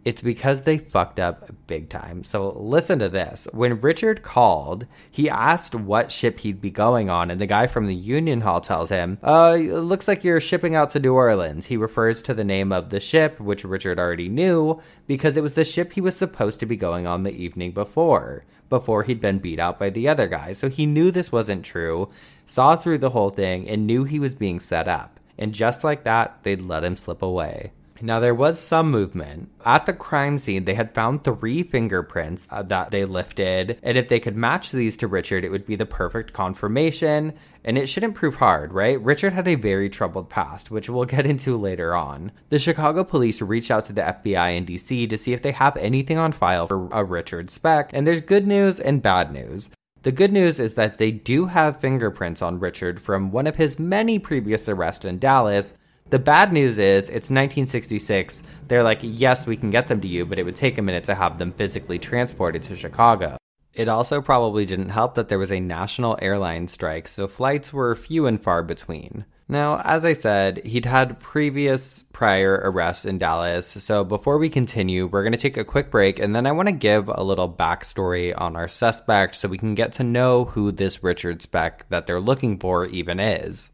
It's 0.08 0.22
because 0.22 0.62
they 0.62 0.78
fucked 0.78 1.20
up 1.20 1.52
big 1.68 1.90
time. 1.90 2.24
So 2.24 2.58
listen 2.58 2.98
to 3.00 3.10
this. 3.10 3.46
When 3.52 3.82
Richard 3.82 4.24
called, 4.24 4.88
he 5.12 5.30
asked 5.30 5.76
what 5.76 6.14
ship 6.14 6.40
he'd 6.40 6.62
be 6.62 6.72
going 6.72 7.10
on, 7.10 7.30
and 7.30 7.42
the 7.42 7.46
guy 7.46 7.68
from 7.68 7.88
the 7.88 7.94
Union 7.94 8.40
Hall 8.40 8.62
tells 8.62 8.90
him, 8.90 9.18
Uh, 9.22 9.56
looks 9.56 10.08
like 10.08 10.24
you're 10.24 10.40
shipping 10.40 10.76
out 10.76 10.92
to 10.92 11.02
New 11.02 11.14
Orleans. 11.14 11.66
He 11.66 11.76
refers 11.76 12.22
to 12.22 12.34
the 12.34 12.46
name 12.46 12.72
of 12.72 12.90
the 12.90 13.02
ship, 13.02 13.38
which 13.42 13.66
Richard 13.66 14.00
already 14.00 14.30
knew, 14.30 14.80
because 15.08 15.36
it 15.36 15.44
was 15.44 15.54
the 15.54 15.66
ship 15.66 15.92
he 15.92 16.02
was 16.02 16.16
supposed 16.16 16.62
to 16.62 16.66
be 16.66 16.78
going 16.78 17.06
on 17.06 17.24
the 17.24 17.36
evening 17.36 17.74
before, 17.74 18.46
before 18.70 19.04
he'd 19.04 19.22
been 19.22 19.40
beat 19.40 19.60
out 19.60 19.80
by 19.80 19.90
the 19.90 20.08
other 20.08 20.28
guy. 20.28 20.54
So 20.54 20.70
he 20.70 20.86
knew 20.86 21.12
this 21.12 21.32
wasn't 21.32 21.66
true, 21.66 22.10
saw 22.46 22.76
through 22.76 23.00
the 23.00 23.12
whole 23.12 23.30
thing, 23.30 23.68
and 23.68 23.88
knew 23.88 24.04
he 24.04 24.20
was 24.20 24.34
being 24.34 24.60
set 24.60 24.88
up. 24.88 25.20
And 25.38 25.54
just 25.54 25.84
like 25.84 26.04
that, 26.04 26.40
they'd 26.44 26.62
let 26.62 26.84
him 26.84 26.98
slip 26.98 27.22
away. 27.22 27.72
Now, 28.02 28.20
there 28.20 28.36
was 28.36 28.60
some 28.60 28.92
movement. 28.92 29.50
At 29.66 29.86
the 29.86 29.94
crime 29.94 30.38
scene, 30.38 30.66
they 30.66 30.76
had 30.76 30.94
found 30.94 31.24
three 31.24 31.64
fingerprints 31.64 32.48
uh, 32.52 32.62
that 32.64 32.92
they 32.92 33.06
lifted, 33.06 33.80
and 33.82 33.98
if 33.98 34.08
they 34.08 34.20
could 34.20 34.36
match 34.36 34.72
these 34.72 34.98
to 34.98 35.08
Richard, 35.08 35.44
it 35.44 35.50
would 35.50 35.66
be 35.66 35.76
the 35.76 35.86
perfect 35.86 36.34
confirmation. 36.34 37.34
And 37.64 37.78
it 37.78 37.88
shouldn't 37.88 38.16
prove 38.16 38.36
hard, 38.36 38.72
right? 38.72 39.02
Richard 39.02 39.34
had 39.34 39.48
a 39.48 39.56
very 39.56 39.90
troubled 39.90 40.30
past, 40.30 40.72
which 40.72 40.90
we'll 40.90 41.06
get 41.18 41.26
into 41.26 41.58
later 41.58 41.96
on. 41.96 42.32
The 42.50 42.60
Chicago 42.60 43.04
police 43.04 43.42
reached 43.42 43.72
out 43.72 43.86
to 43.86 43.94
the 43.94 44.02
FBI 44.02 44.56
in 44.56 44.66
DC 44.66 45.10
to 45.10 45.18
see 45.18 45.34
if 45.34 45.42
they 45.42 45.52
have 45.52 45.76
anything 45.78 46.18
on 46.18 46.32
file 46.32 46.68
for 46.68 46.88
a 46.92 47.04
Richard 47.04 47.50
Speck, 47.50 47.92
and 47.94 48.06
there's 48.06 48.22
good 48.22 48.48
news 48.48 48.80
and 48.80 49.02
bad 49.02 49.34
news. 49.34 49.70
The 50.04 50.12
good 50.12 50.32
news 50.32 50.60
is 50.60 50.76
that 50.76 51.00
they 51.00 51.12
do 51.12 51.48
have 51.48 51.82
fingerprints 51.82 52.42
on 52.42 52.60
Richard 52.60 53.02
from 53.02 53.32
one 53.32 53.48
of 53.48 53.58
his 53.58 53.78
many 53.78 54.20
previous 54.20 54.70
arrests 54.70 55.04
in 55.04 55.20
Dallas, 55.20 55.76
the 56.10 56.20
bad 56.20 56.54
news 56.54 56.78
is 56.78 57.10
it's 57.10 57.30
1966. 57.30 58.44
They're 58.68 58.84
like, 58.84 59.00
yes, 59.02 59.46
we 59.46 59.58
can 59.58 59.70
get 59.70 59.88
them 59.88 60.02
to 60.02 60.08
you, 60.08 60.26
but 60.26 60.40
it 60.40 60.44
would 60.44 60.56
take 60.56 60.78
a 60.78 60.82
minute 60.82 61.04
to 61.06 61.16
have 61.16 61.38
them 61.38 61.52
physically 61.52 62.00
transported 62.00 62.64
to 62.64 62.76
Chicago. 62.76 63.38
It 63.74 63.90
also 63.90 64.22
probably 64.22 64.66
didn't 64.66 64.90
help 64.90 65.16
that 65.16 65.28
there 65.28 65.38
was 65.38 65.52
a 65.52 65.60
national 65.60 66.18
airline 66.22 66.68
strike, 66.68 67.08
so 67.08 67.28
flights 67.28 67.72
were 67.72 67.94
few 67.94 68.26
and 68.26 68.42
far 68.42 68.64
between. 68.64 69.26
Now, 69.50 69.82
as 69.84 70.04
I 70.04 70.14
said, 70.14 70.66
he'd 70.66 70.86
had 70.86 71.20
previous 71.20 72.04
prior 72.12 72.60
arrests 72.66 73.06
in 73.06 73.18
Dallas, 73.18 73.68
so 73.68 74.04
before 74.04 74.40
we 74.40 74.50
continue, 74.50 75.06
we're 75.06 75.24
going 75.24 75.32
to 75.32 75.38
take 75.38 75.58
a 75.58 75.64
quick 75.64 75.92
break 75.92 76.20
and 76.20 76.36
then 76.36 76.48
I 76.48 76.52
want 76.52 76.70
to 76.70 76.74
give 76.74 77.08
a 77.08 77.24
little 77.24 77.52
backstory 77.52 78.34
on 78.36 78.56
our 78.56 78.68
suspect 78.68 79.36
so 79.36 79.48
we 79.48 79.58
can 79.58 79.76
get 79.76 79.94
to 79.94 80.04
know 80.04 80.46
who 80.46 80.72
this 80.72 81.04
Richard 81.04 81.42
Speck 81.42 81.88
that 81.90 82.08
they're 82.08 82.20
looking 82.20 82.58
for 82.58 82.88
even 82.88 83.20
is. 83.20 83.70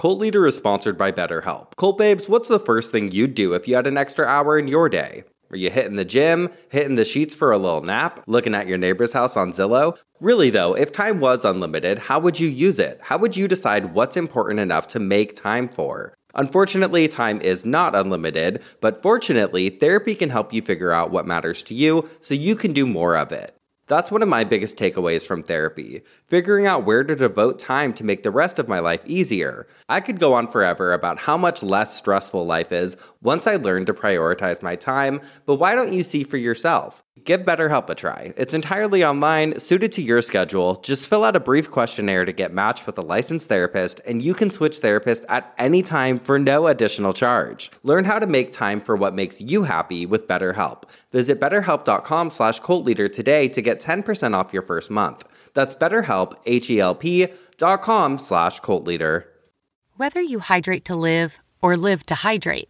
Cult 0.00 0.18
Liter 0.18 0.46
is 0.46 0.56
sponsored 0.56 0.96
by 0.96 1.12
BetterHelp. 1.12 1.76
Cult 1.76 1.98
Babes, 1.98 2.26
what's 2.26 2.48
the 2.48 2.58
first 2.58 2.90
thing 2.90 3.10
you'd 3.10 3.34
do 3.34 3.52
if 3.52 3.68
you 3.68 3.76
had 3.76 3.86
an 3.86 3.98
extra 3.98 4.24
hour 4.24 4.58
in 4.58 4.66
your 4.66 4.88
day? 4.88 5.24
Are 5.50 5.58
you 5.58 5.68
hitting 5.68 5.96
the 5.96 6.06
gym, 6.06 6.48
hitting 6.70 6.94
the 6.94 7.04
sheets 7.04 7.34
for 7.34 7.52
a 7.52 7.58
little 7.58 7.82
nap, 7.82 8.24
looking 8.26 8.54
at 8.54 8.66
your 8.66 8.78
neighbor's 8.78 9.12
house 9.12 9.36
on 9.36 9.52
Zillow? 9.52 9.98
Really, 10.18 10.48
though, 10.48 10.72
if 10.74 10.90
time 10.90 11.20
was 11.20 11.44
unlimited, 11.44 11.98
how 11.98 12.18
would 12.18 12.40
you 12.40 12.48
use 12.48 12.78
it? 12.78 12.98
How 13.02 13.18
would 13.18 13.36
you 13.36 13.46
decide 13.46 13.92
what's 13.92 14.16
important 14.16 14.58
enough 14.58 14.88
to 14.88 14.98
make 14.98 15.36
time 15.36 15.68
for? 15.68 16.14
Unfortunately, 16.34 17.06
time 17.06 17.38
is 17.42 17.66
not 17.66 17.94
unlimited, 17.94 18.62
but 18.80 19.02
fortunately, 19.02 19.68
therapy 19.68 20.14
can 20.14 20.30
help 20.30 20.50
you 20.54 20.62
figure 20.62 20.92
out 20.92 21.10
what 21.10 21.26
matters 21.26 21.62
to 21.64 21.74
you 21.74 22.08
so 22.22 22.32
you 22.32 22.56
can 22.56 22.72
do 22.72 22.86
more 22.86 23.18
of 23.18 23.32
it. 23.32 23.54
That's 23.90 24.12
one 24.12 24.22
of 24.22 24.28
my 24.28 24.44
biggest 24.44 24.76
takeaways 24.76 25.26
from 25.26 25.42
therapy 25.42 26.02
figuring 26.28 26.64
out 26.64 26.84
where 26.84 27.02
to 27.02 27.16
devote 27.16 27.58
time 27.58 27.92
to 27.94 28.04
make 28.04 28.22
the 28.22 28.30
rest 28.30 28.60
of 28.60 28.68
my 28.68 28.78
life 28.78 29.00
easier. 29.04 29.66
I 29.88 29.98
could 29.98 30.20
go 30.20 30.32
on 30.32 30.46
forever 30.46 30.92
about 30.92 31.18
how 31.18 31.36
much 31.36 31.60
less 31.60 31.96
stressful 31.96 32.46
life 32.46 32.70
is 32.70 32.96
once 33.20 33.48
I 33.48 33.56
learned 33.56 33.88
to 33.88 33.92
prioritize 33.92 34.62
my 34.62 34.76
time, 34.76 35.20
but 35.44 35.56
why 35.56 35.74
don't 35.74 35.92
you 35.92 36.04
see 36.04 36.22
for 36.22 36.36
yourself? 36.36 37.02
Give 37.24 37.40
BetterHelp 37.40 37.90
a 37.90 37.94
try. 37.94 38.32
It's 38.36 38.54
entirely 38.54 39.04
online, 39.04 39.58
suited 39.58 39.92
to 39.92 40.02
your 40.02 40.22
schedule. 40.22 40.76
Just 40.76 41.08
fill 41.08 41.24
out 41.24 41.36
a 41.36 41.40
brief 41.40 41.70
questionnaire 41.70 42.24
to 42.24 42.32
get 42.32 42.54
matched 42.54 42.86
with 42.86 42.96
a 42.98 43.02
licensed 43.02 43.48
therapist, 43.48 44.00
and 44.06 44.22
you 44.22 44.32
can 44.32 44.50
switch 44.50 44.80
therapists 44.80 45.24
at 45.28 45.52
any 45.58 45.82
time 45.82 46.18
for 46.18 46.38
no 46.38 46.68
additional 46.68 47.12
charge. 47.12 47.70
Learn 47.82 48.04
how 48.04 48.20
to 48.20 48.26
make 48.26 48.52
time 48.52 48.80
for 48.80 48.96
what 48.96 49.14
makes 49.14 49.40
you 49.40 49.64
happy 49.64 50.06
with 50.06 50.28
BetterHelp. 50.28 50.84
Visit 51.10 51.40
betterhelp.com 51.40 52.30
slash 52.30 52.60
cultliter 52.60 53.12
today 53.12 53.48
to 53.48 53.60
get 53.60 53.80
10% 53.80 54.34
off 54.34 54.52
your 54.52 54.62
first 54.62 54.88
month. 54.88 55.24
That's 55.52 55.74
betterhelp, 55.74 56.34
H-E-L-P 56.46 57.26
dot 57.58 57.82
com 57.82 58.18
slash 58.18 58.60
cultliter. 58.60 59.24
Whether 59.96 60.22
you 60.22 60.38
hydrate 60.38 60.86
to 60.86 60.96
live 60.96 61.40
or 61.60 61.76
live 61.76 62.06
to 62.06 62.14
hydrate, 62.14 62.69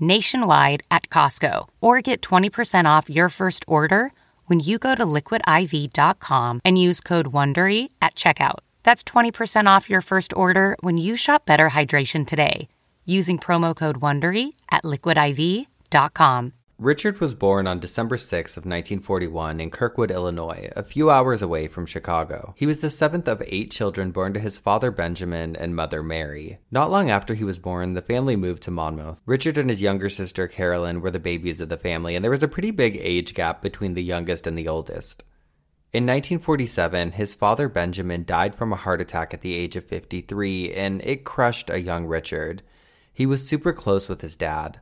nationwide 0.00 0.82
at 0.90 1.08
Costco 1.08 1.68
or 1.80 2.00
get 2.00 2.22
20% 2.22 2.84
off 2.84 3.10
your 3.10 3.28
first 3.28 3.64
order 3.68 4.12
when 4.46 4.60
you 4.60 4.78
go 4.78 4.94
to 4.94 5.04
liquidiv.com 5.04 6.60
and 6.64 6.80
use 6.80 7.00
code 7.00 7.32
WONDERY 7.32 7.90
at 8.00 8.14
checkout. 8.14 8.58
That's 8.82 9.02
20% 9.04 9.66
off 9.66 9.90
your 9.90 10.00
first 10.00 10.32
order 10.36 10.76
when 10.80 10.98
you 10.98 11.16
shop 11.16 11.46
Better 11.46 11.70
Hydration 11.70 12.26
today 12.26 12.68
using 13.06 13.38
promo 13.38 13.74
code 13.74 14.00
WONDERY 14.00 14.52
at 14.70 14.82
liquidiv.com. 14.82 16.52
Richard 16.78 17.20
was 17.20 17.32
born 17.32 17.66
on 17.66 17.80
December 17.80 18.18
6 18.18 18.52
of 18.58 18.66
1941 18.66 19.62
in 19.62 19.70
Kirkwood, 19.70 20.10
Illinois, 20.10 20.70
a 20.76 20.82
few 20.82 21.08
hours 21.10 21.40
away 21.40 21.68
from 21.68 21.86
Chicago. 21.86 22.52
He 22.54 22.66
was 22.66 22.80
the 22.80 22.90
seventh 22.90 23.26
of 23.28 23.42
eight 23.46 23.70
children 23.70 24.10
born 24.10 24.34
to 24.34 24.40
his 24.40 24.58
father 24.58 24.90
Benjamin 24.90 25.56
and 25.56 25.74
mother 25.74 26.02
Mary. 26.02 26.58
Not 26.70 26.90
long 26.90 27.10
after 27.10 27.32
he 27.32 27.44
was 27.44 27.58
born, 27.58 27.94
the 27.94 28.02
family 28.02 28.36
moved 28.36 28.62
to 28.64 28.70
Monmouth. 28.70 29.22
Richard 29.24 29.56
and 29.56 29.70
his 29.70 29.80
younger 29.80 30.10
sister 30.10 30.46
Carolyn 30.48 31.00
were 31.00 31.10
the 31.10 31.18
babies 31.18 31.62
of 31.62 31.70
the 31.70 31.78
family, 31.78 32.14
and 32.14 32.22
there 32.22 32.30
was 32.30 32.42
a 32.42 32.48
pretty 32.48 32.72
big 32.72 32.98
age 33.00 33.32
gap 33.32 33.62
between 33.62 33.94
the 33.94 34.04
youngest 34.04 34.46
and 34.46 34.58
the 34.58 34.68
oldest. 34.68 35.24
In 35.94 36.04
1947, 36.04 37.12
his 37.12 37.34
father 37.34 37.70
Benjamin 37.70 38.26
died 38.26 38.54
from 38.54 38.74
a 38.74 38.76
heart 38.76 39.00
attack 39.00 39.32
at 39.32 39.40
the 39.40 39.54
age 39.54 39.76
of 39.76 39.84
53, 39.84 40.74
and 40.74 41.00
it 41.00 41.24
crushed 41.24 41.70
a 41.70 41.80
young 41.80 42.04
Richard. 42.04 42.62
He 43.14 43.24
was 43.24 43.48
super 43.48 43.72
close 43.72 44.10
with 44.10 44.20
his 44.20 44.36
dad. 44.36 44.80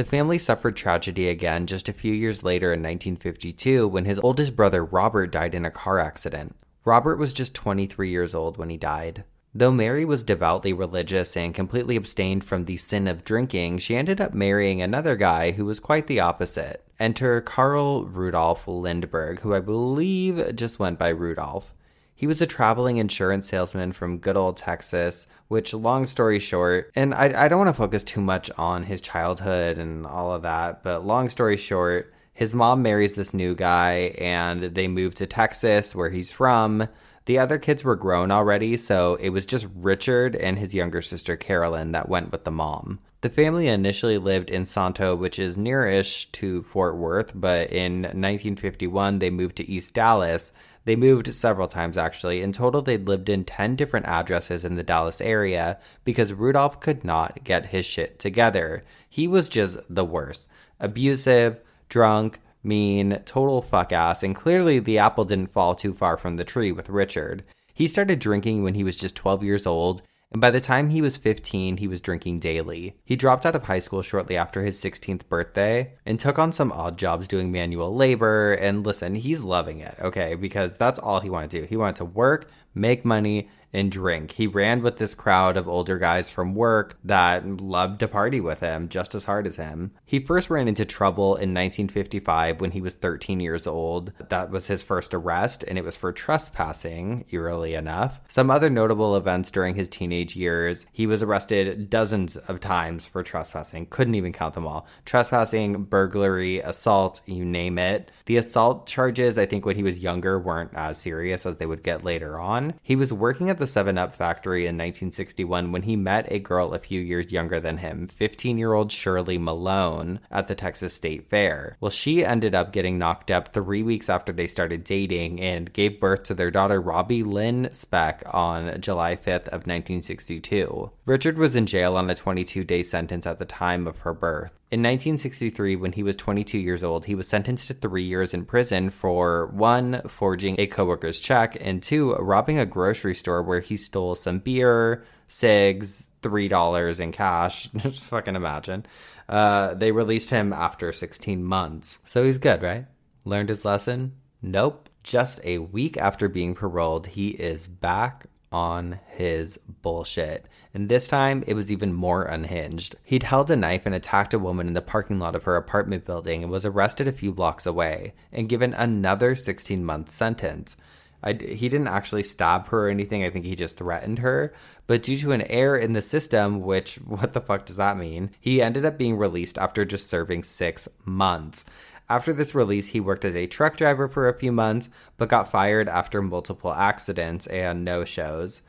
The 0.00 0.06
family 0.06 0.38
suffered 0.38 0.76
tragedy 0.76 1.28
again 1.28 1.66
just 1.66 1.86
a 1.86 1.92
few 1.92 2.14
years 2.14 2.42
later 2.42 2.68
in 2.68 2.80
1952 2.80 3.86
when 3.86 4.06
his 4.06 4.18
oldest 4.20 4.56
brother 4.56 4.82
Robert 4.82 5.26
died 5.26 5.54
in 5.54 5.66
a 5.66 5.70
car 5.70 5.98
accident. 5.98 6.56
Robert 6.86 7.18
was 7.18 7.34
just 7.34 7.54
23 7.54 8.08
years 8.08 8.34
old 8.34 8.56
when 8.56 8.70
he 8.70 8.78
died. 8.78 9.24
Though 9.54 9.70
Mary 9.70 10.06
was 10.06 10.24
devoutly 10.24 10.72
religious 10.72 11.36
and 11.36 11.54
completely 11.54 11.96
abstained 11.96 12.44
from 12.44 12.64
the 12.64 12.78
sin 12.78 13.08
of 13.08 13.24
drinking, 13.24 13.76
she 13.76 13.94
ended 13.94 14.22
up 14.22 14.32
marrying 14.32 14.80
another 14.80 15.16
guy 15.16 15.50
who 15.50 15.66
was 15.66 15.80
quite 15.80 16.06
the 16.06 16.20
opposite. 16.20 16.82
Enter 16.98 17.42
Carl 17.42 18.06
Rudolph 18.06 18.64
Lindberg, 18.64 19.40
who 19.40 19.54
I 19.54 19.60
believe 19.60 20.56
just 20.56 20.78
went 20.78 20.98
by 20.98 21.10
Rudolph. 21.10 21.74
He 22.20 22.26
was 22.26 22.42
a 22.42 22.46
traveling 22.46 22.98
insurance 22.98 23.48
salesman 23.48 23.92
from 23.92 24.18
good 24.18 24.36
old 24.36 24.58
Texas, 24.58 25.26
which, 25.48 25.72
long 25.72 26.04
story 26.04 26.38
short, 26.38 26.90
and 26.94 27.14
I, 27.14 27.44
I 27.44 27.48
don't 27.48 27.60
want 27.60 27.70
to 27.70 27.72
focus 27.72 28.04
too 28.04 28.20
much 28.20 28.50
on 28.58 28.82
his 28.82 29.00
childhood 29.00 29.78
and 29.78 30.06
all 30.06 30.34
of 30.34 30.42
that, 30.42 30.82
but 30.82 31.02
long 31.02 31.30
story 31.30 31.56
short, 31.56 32.12
his 32.34 32.52
mom 32.52 32.82
marries 32.82 33.14
this 33.14 33.32
new 33.32 33.54
guy 33.54 34.14
and 34.18 34.62
they 34.64 34.86
move 34.86 35.14
to 35.14 35.26
Texas, 35.26 35.94
where 35.94 36.10
he's 36.10 36.30
from. 36.30 36.88
The 37.24 37.38
other 37.38 37.56
kids 37.56 37.84
were 37.84 37.96
grown 37.96 38.30
already, 38.30 38.76
so 38.76 39.14
it 39.14 39.30
was 39.30 39.46
just 39.46 39.66
Richard 39.74 40.36
and 40.36 40.58
his 40.58 40.74
younger 40.74 41.00
sister 41.00 41.38
Carolyn 41.38 41.92
that 41.92 42.10
went 42.10 42.32
with 42.32 42.44
the 42.44 42.50
mom. 42.50 43.00
The 43.22 43.30
family 43.30 43.66
initially 43.66 44.18
lived 44.18 44.50
in 44.50 44.66
Santo, 44.66 45.14
which 45.14 45.38
is 45.38 45.56
nearish 45.56 46.30
to 46.32 46.60
Fort 46.60 46.96
Worth, 46.96 47.32
but 47.34 47.70
in 47.70 48.02
1951 48.02 49.20
they 49.20 49.30
moved 49.30 49.56
to 49.56 49.70
East 49.70 49.94
Dallas, 49.94 50.52
they 50.84 50.96
moved 50.96 51.32
several 51.34 51.68
times 51.68 51.96
actually. 51.96 52.42
In 52.42 52.52
total, 52.52 52.82
they'd 52.82 53.06
lived 53.06 53.28
in 53.28 53.44
10 53.44 53.76
different 53.76 54.06
addresses 54.06 54.64
in 54.64 54.76
the 54.76 54.82
Dallas 54.82 55.20
area 55.20 55.78
because 56.04 56.32
Rudolph 56.32 56.80
could 56.80 57.04
not 57.04 57.44
get 57.44 57.66
his 57.66 57.84
shit 57.86 58.18
together. 58.18 58.82
He 59.08 59.28
was 59.28 59.48
just 59.48 59.78
the 59.88 60.04
worst. 60.04 60.48
Abusive, 60.78 61.60
drunk, 61.88 62.40
mean, 62.62 63.20
total 63.24 63.62
fuck 63.62 63.92
ass, 63.92 64.22
and 64.22 64.34
clearly 64.34 64.78
the 64.78 64.98
apple 64.98 65.24
didn't 65.24 65.50
fall 65.50 65.74
too 65.74 65.92
far 65.92 66.16
from 66.16 66.36
the 66.36 66.44
tree 66.44 66.72
with 66.72 66.88
Richard. 66.88 67.44
He 67.72 67.88
started 67.88 68.18
drinking 68.18 68.62
when 68.62 68.74
he 68.74 68.84
was 68.84 68.96
just 68.96 69.16
12 69.16 69.42
years 69.42 69.66
old, 69.66 70.02
and 70.32 70.40
by 70.40 70.52
the 70.52 70.60
time 70.60 70.90
he 70.90 71.02
was 71.02 71.16
15, 71.16 71.78
he 71.78 71.88
was 71.88 72.00
drinking 72.00 72.38
daily. 72.38 72.96
He 73.04 73.16
dropped 73.16 73.44
out 73.44 73.56
of 73.56 73.64
high 73.64 73.80
school 73.80 74.00
shortly 74.00 74.36
after 74.36 74.62
his 74.62 74.80
16th 74.80 75.28
birthday 75.28 75.94
and 76.06 76.20
took 76.20 76.38
on 76.38 76.52
some 76.52 76.70
odd 76.70 76.96
jobs 76.96 77.26
doing 77.26 77.50
manual 77.50 77.94
labor. 77.96 78.52
And 78.52 78.86
listen, 78.86 79.16
he's 79.16 79.42
loving 79.42 79.80
it, 79.80 79.96
okay, 80.00 80.36
because 80.36 80.76
that's 80.76 81.00
all 81.00 81.18
he 81.18 81.30
wanted 81.30 81.50
to 81.50 81.60
do. 81.62 81.66
He 81.66 81.76
wanted 81.76 81.96
to 81.96 82.04
work, 82.04 82.48
make 82.74 83.04
money, 83.04 83.48
and 83.72 83.90
drink. 83.90 84.32
He 84.32 84.46
ran 84.46 84.82
with 84.82 84.96
this 84.96 85.14
crowd 85.14 85.56
of 85.56 85.68
older 85.68 85.98
guys 85.98 86.30
from 86.30 86.54
work 86.54 86.98
that 87.04 87.60
loved 87.60 88.00
to 88.00 88.08
party 88.08 88.40
with 88.40 88.60
him 88.60 88.88
just 88.88 89.14
as 89.14 89.24
hard 89.24 89.46
as 89.46 89.56
him. 89.56 89.92
He 90.04 90.20
first 90.20 90.50
ran 90.50 90.68
into 90.68 90.84
trouble 90.84 91.36
in 91.36 91.54
1955 91.54 92.60
when 92.60 92.72
he 92.72 92.80
was 92.80 92.94
13 92.94 93.40
years 93.40 93.66
old. 93.66 94.12
That 94.28 94.50
was 94.50 94.66
his 94.66 94.82
first 94.82 95.14
arrest, 95.14 95.64
and 95.66 95.78
it 95.78 95.84
was 95.84 95.96
for 95.96 96.12
trespassing, 96.12 97.24
eerily 97.30 97.74
enough. 97.74 98.20
Some 98.28 98.50
other 98.50 98.70
notable 98.70 99.16
events 99.16 99.50
during 99.50 99.74
his 99.74 99.88
teenage 99.88 100.36
years 100.36 100.86
he 100.92 101.06
was 101.06 101.22
arrested 101.22 101.90
dozens 101.90 102.36
of 102.36 102.60
times 102.60 103.06
for 103.06 103.22
trespassing, 103.22 103.86
couldn't 103.86 104.14
even 104.14 104.32
count 104.32 104.54
them 104.54 104.66
all. 104.66 104.86
Trespassing, 105.04 105.84
burglary, 105.84 106.58
assault, 106.60 107.20
you 107.26 107.44
name 107.44 107.78
it. 107.78 108.10
The 108.26 108.36
assault 108.36 108.86
charges, 108.86 109.38
I 109.38 109.46
think, 109.46 109.64
when 109.64 109.76
he 109.76 109.82
was 109.82 109.98
younger, 109.98 110.38
weren't 110.38 110.74
as 110.74 110.98
serious 110.98 111.46
as 111.46 111.58
they 111.58 111.66
would 111.66 111.82
get 111.82 112.04
later 112.04 112.38
on. 112.38 112.59
He 112.82 112.96
was 112.96 113.12
working 113.12 113.48
at 113.48 113.58
the 113.58 113.66
7 113.66 113.96
Up 113.98 114.14
factory 114.14 114.62
in 114.62 114.76
1961 114.76 115.72
when 115.72 115.82
he 115.82 115.96
met 115.96 116.30
a 116.30 116.38
girl 116.38 116.72
a 116.72 116.78
few 116.78 117.00
years 117.00 117.32
younger 117.32 117.60
than 117.60 117.78
him, 117.78 118.06
15 118.06 118.58
year 118.58 118.72
old 118.72 118.92
Shirley 118.92 119.38
Malone, 119.38 120.20
at 120.30 120.48
the 120.48 120.54
Texas 120.54 120.94
State 120.94 121.28
Fair. 121.28 121.76
Well, 121.80 121.90
she 121.90 122.24
ended 122.24 122.54
up 122.54 122.72
getting 122.72 122.98
knocked 122.98 123.30
up 123.30 123.52
three 123.52 123.82
weeks 123.82 124.08
after 124.08 124.32
they 124.32 124.46
started 124.46 124.84
dating 124.84 125.40
and 125.40 125.72
gave 125.72 126.00
birth 126.00 126.24
to 126.24 126.34
their 126.34 126.50
daughter 126.50 126.80
Robbie 126.80 127.22
Lynn 127.22 127.72
Speck 127.72 128.22
on 128.26 128.80
July 128.80 129.16
5th 129.16 129.48
of 129.48 129.66
1962. 129.66 130.90
Richard 131.06 131.38
was 131.38 131.54
in 131.54 131.66
jail 131.66 131.96
on 131.96 132.10
a 132.10 132.14
22 132.14 132.64
day 132.64 132.82
sentence 132.82 133.26
at 133.26 133.38
the 133.38 133.44
time 133.44 133.86
of 133.86 134.00
her 134.00 134.14
birth. 134.14 134.59
In 134.72 134.82
1963, 134.82 135.74
when 135.74 135.92
he 135.92 136.04
was 136.04 136.14
22 136.14 136.56
years 136.56 136.84
old, 136.84 137.06
he 137.06 137.16
was 137.16 137.26
sentenced 137.26 137.66
to 137.66 137.74
three 137.74 138.04
years 138.04 138.32
in 138.32 138.44
prison 138.44 138.90
for 138.90 139.46
one, 139.48 140.00
forging 140.06 140.54
a 140.60 140.68
coworker's 140.68 141.18
check, 141.18 141.56
and 141.60 141.82
two, 141.82 142.12
robbing 142.14 142.56
a 142.56 142.66
grocery 142.66 143.16
store 143.16 143.42
where 143.42 143.58
he 143.58 143.76
stole 143.76 144.14
some 144.14 144.38
beer, 144.38 145.02
cigs, 145.26 146.06
$3 146.22 147.00
in 147.00 147.10
cash. 147.10 147.68
Just 147.78 148.04
fucking 148.04 148.36
imagine. 148.36 148.86
Uh, 149.28 149.74
they 149.74 149.90
released 149.90 150.30
him 150.30 150.52
after 150.52 150.92
16 150.92 151.42
months. 151.42 151.98
So 152.04 152.22
he's 152.22 152.38
good, 152.38 152.62
right? 152.62 152.86
Learned 153.24 153.48
his 153.48 153.64
lesson? 153.64 154.12
Nope. 154.40 154.88
Just 155.02 155.40
a 155.42 155.58
week 155.58 155.96
after 155.96 156.28
being 156.28 156.54
paroled, 156.54 157.08
he 157.08 157.30
is 157.30 157.66
back 157.66 158.26
on 158.52 158.98
his 159.06 159.58
bullshit. 159.82 160.46
And 160.74 160.88
this 160.88 161.06
time, 161.06 161.44
it 161.46 161.54
was 161.54 161.70
even 161.70 161.92
more 161.92 162.24
unhinged. 162.24 162.96
He'd 163.04 163.24
held 163.24 163.50
a 163.50 163.56
knife 163.56 163.86
and 163.86 163.94
attacked 163.94 164.34
a 164.34 164.38
woman 164.38 164.68
in 164.68 164.74
the 164.74 164.82
parking 164.82 165.18
lot 165.18 165.34
of 165.34 165.44
her 165.44 165.56
apartment 165.56 166.04
building 166.04 166.42
and 166.42 166.50
was 166.50 166.64
arrested 166.64 167.08
a 167.08 167.12
few 167.12 167.32
blocks 167.32 167.66
away 167.66 168.14
and 168.32 168.48
given 168.48 168.74
another 168.74 169.34
16 169.34 169.84
month 169.84 170.08
sentence. 170.08 170.76
I, 171.22 171.32
he 171.32 171.68
didn't 171.68 171.88
actually 171.88 172.22
stab 172.22 172.68
her 172.68 172.86
or 172.86 172.90
anything. 172.90 173.24
I 173.24 173.30
think 173.30 173.44
he 173.44 173.54
just 173.54 173.76
threatened 173.76 174.20
her. 174.20 174.54
But 174.86 175.02
due 175.02 175.18
to 175.18 175.32
an 175.32 175.42
error 175.42 175.76
in 175.76 175.92
the 175.92 176.02
system, 176.02 176.60
which, 176.60 176.96
what 177.06 177.32
the 177.32 177.40
fuck 177.40 177.66
does 177.66 177.76
that 177.76 177.98
mean? 177.98 178.30
He 178.40 178.62
ended 178.62 178.84
up 178.84 178.98
being 178.98 179.16
released 179.16 179.58
after 179.58 179.84
just 179.84 180.08
serving 180.08 180.44
six 180.44 180.88
months. 181.04 181.64
After 182.10 182.32
this 182.32 182.56
release, 182.56 182.88
he 182.88 182.98
worked 182.98 183.24
as 183.24 183.36
a 183.36 183.46
truck 183.46 183.76
driver 183.76 184.08
for 184.08 184.28
a 184.28 184.34
few 184.34 184.50
months, 184.50 184.88
but 185.16 185.28
got 185.28 185.48
fired 185.48 185.88
after 185.88 186.20
multiple 186.20 186.72
accidents 186.72 187.46
and 187.46 187.84
no 187.84 188.04
shows. 188.04 188.62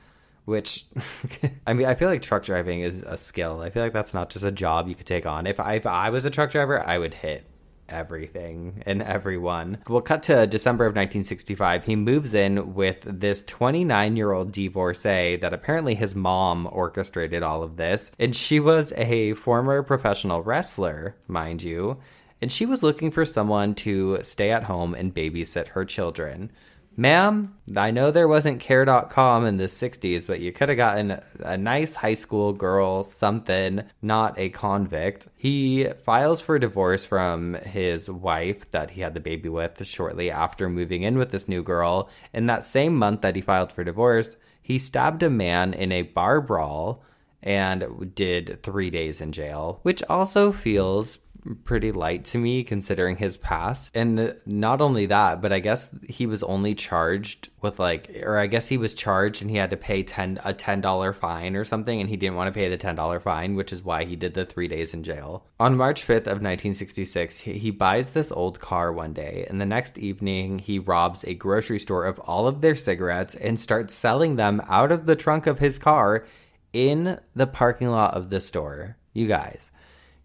Which, 0.45 0.85
I 1.67 1.73
mean, 1.73 1.87
I 1.87 1.95
feel 1.95 2.07
like 2.07 2.21
truck 2.21 2.43
driving 2.43 2.81
is 2.81 3.01
a 3.01 3.17
skill. 3.17 3.61
I 3.61 3.71
feel 3.71 3.81
like 3.81 3.93
that's 3.93 4.13
not 4.13 4.29
just 4.29 4.45
a 4.45 4.51
job 4.51 4.87
you 4.87 4.93
could 4.93 5.07
take 5.07 5.25
on. 5.25 5.47
If 5.47 5.59
I, 5.59 5.73
if 5.73 5.87
I 5.87 6.11
was 6.11 6.23
a 6.23 6.29
truck 6.29 6.51
driver, 6.51 6.87
I 6.87 6.99
would 6.99 7.15
hit 7.15 7.45
everything 7.89 8.83
and 8.85 9.01
everyone. 9.01 9.79
We'll 9.87 10.01
cut 10.01 10.21
to 10.23 10.45
December 10.45 10.85
of 10.85 10.91
1965. 10.91 11.83
He 11.83 11.95
moves 11.95 12.35
in 12.35 12.75
with 12.75 13.01
this 13.01 13.41
29 13.43 14.15
year 14.15 14.31
old 14.31 14.51
divorcee 14.51 15.37
that 15.37 15.53
apparently 15.53 15.95
his 15.95 16.13
mom 16.13 16.69
orchestrated 16.71 17.41
all 17.41 17.63
of 17.63 17.77
this. 17.77 18.11
And 18.19 18.35
she 18.35 18.59
was 18.59 18.93
a 18.97 19.33
former 19.33 19.81
professional 19.81 20.43
wrestler, 20.43 21.15
mind 21.27 21.63
you. 21.63 21.97
And 22.41 22.51
she 22.51 22.65
was 22.65 22.81
looking 22.81 23.11
for 23.11 23.25
someone 23.25 23.75
to 23.75 24.23
stay 24.23 24.51
at 24.51 24.63
home 24.63 24.93
and 24.93 25.13
babysit 25.13 25.67
her 25.69 25.85
children. 25.85 26.51
Ma'am, 26.97 27.55
I 27.77 27.91
know 27.91 28.11
there 28.11 28.27
wasn't 28.27 28.59
care.com 28.59 29.45
in 29.45 29.55
the 29.55 29.65
60s, 29.65 30.27
but 30.27 30.41
you 30.41 30.51
could 30.51 30.67
have 30.67 30.77
gotten 30.77 31.21
a 31.39 31.57
nice 31.57 31.95
high 31.95 32.15
school 32.15 32.51
girl, 32.51 33.05
something, 33.05 33.83
not 34.01 34.37
a 34.37 34.49
convict. 34.49 35.29
He 35.37 35.85
files 36.03 36.41
for 36.41 36.59
divorce 36.59 37.05
from 37.05 37.53
his 37.53 38.09
wife 38.09 38.69
that 38.71 38.91
he 38.91 39.01
had 39.01 39.13
the 39.13 39.21
baby 39.21 39.47
with 39.47 39.85
shortly 39.87 40.29
after 40.29 40.67
moving 40.67 41.03
in 41.03 41.17
with 41.17 41.31
this 41.31 41.47
new 41.47 41.63
girl. 41.63 42.09
In 42.33 42.47
that 42.47 42.65
same 42.65 42.97
month 42.97 43.21
that 43.21 43.37
he 43.37 43.41
filed 43.41 43.71
for 43.71 43.85
divorce, 43.85 44.35
he 44.61 44.77
stabbed 44.77 45.23
a 45.23 45.29
man 45.29 45.73
in 45.73 45.93
a 45.93 46.01
bar 46.01 46.41
brawl 46.41 47.05
and 47.41 48.13
did 48.13 48.61
three 48.63 48.89
days 48.89 49.21
in 49.21 49.31
jail, 49.31 49.79
which 49.83 50.03
also 50.03 50.51
feels 50.51 51.17
pretty 51.63 51.91
light 51.91 52.25
to 52.25 52.37
me 52.37 52.63
considering 52.63 53.17
his 53.17 53.37
past. 53.37 53.91
And 53.95 54.35
not 54.45 54.81
only 54.81 55.07
that, 55.07 55.41
but 55.41 55.51
I 55.51 55.59
guess 55.59 55.89
he 56.07 56.25
was 56.25 56.43
only 56.43 56.75
charged 56.75 57.49
with 57.61 57.79
like 57.79 58.21
or 58.23 58.37
I 58.37 58.47
guess 58.47 58.67
he 58.67 58.77
was 58.77 58.93
charged 58.93 59.41
and 59.41 59.49
he 59.49 59.57
had 59.57 59.69
to 59.71 59.77
pay 59.77 60.03
10 60.03 60.39
a 60.43 60.53
$10 60.53 61.15
fine 61.15 61.55
or 61.55 61.63
something 61.63 61.99
and 61.99 62.09
he 62.09 62.17
didn't 62.17 62.35
want 62.35 62.53
to 62.53 62.57
pay 62.57 62.69
the 62.69 62.77
$10 62.77 63.21
fine, 63.21 63.55
which 63.55 63.73
is 63.73 63.83
why 63.83 64.05
he 64.05 64.15
did 64.15 64.33
the 64.33 64.45
3 64.45 64.67
days 64.67 64.93
in 64.93 65.03
jail. 65.03 65.45
On 65.59 65.77
March 65.77 66.05
5th 66.05 66.27
of 66.27 66.41
1966, 66.41 67.39
he, 67.39 67.53
he 67.53 67.71
buys 67.71 68.11
this 68.11 68.31
old 68.31 68.59
car 68.59 68.91
one 68.91 69.13
day 69.13 69.45
and 69.49 69.59
the 69.59 69.65
next 69.65 69.97
evening 69.97 70.59
he 70.59 70.79
robs 70.79 71.23
a 71.25 71.33
grocery 71.33 71.79
store 71.79 72.05
of 72.05 72.19
all 72.19 72.47
of 72.47 72.61
their 72.61 72.75
cigarettes 72.75 73.35
and 73.35 73.59
starts 73.59 73.93
selling 73.93 74.35
them 74.35 74.61
out 74.67 74.91
of 74.91 75.05
the 75.05 75.15
trunk 75.15 75.47
of 75.47 75.59
his 75.59 75.77
car 75.77 76.25
in 76.73 77.19
the 77.35 77.47
parking 77.47 77.89
lot 77.89 78.13
of 78.13 78.29
the 78.29 78.41
store. 78.41 78.97
You 79.13 79.27
guys, 79.27 79.71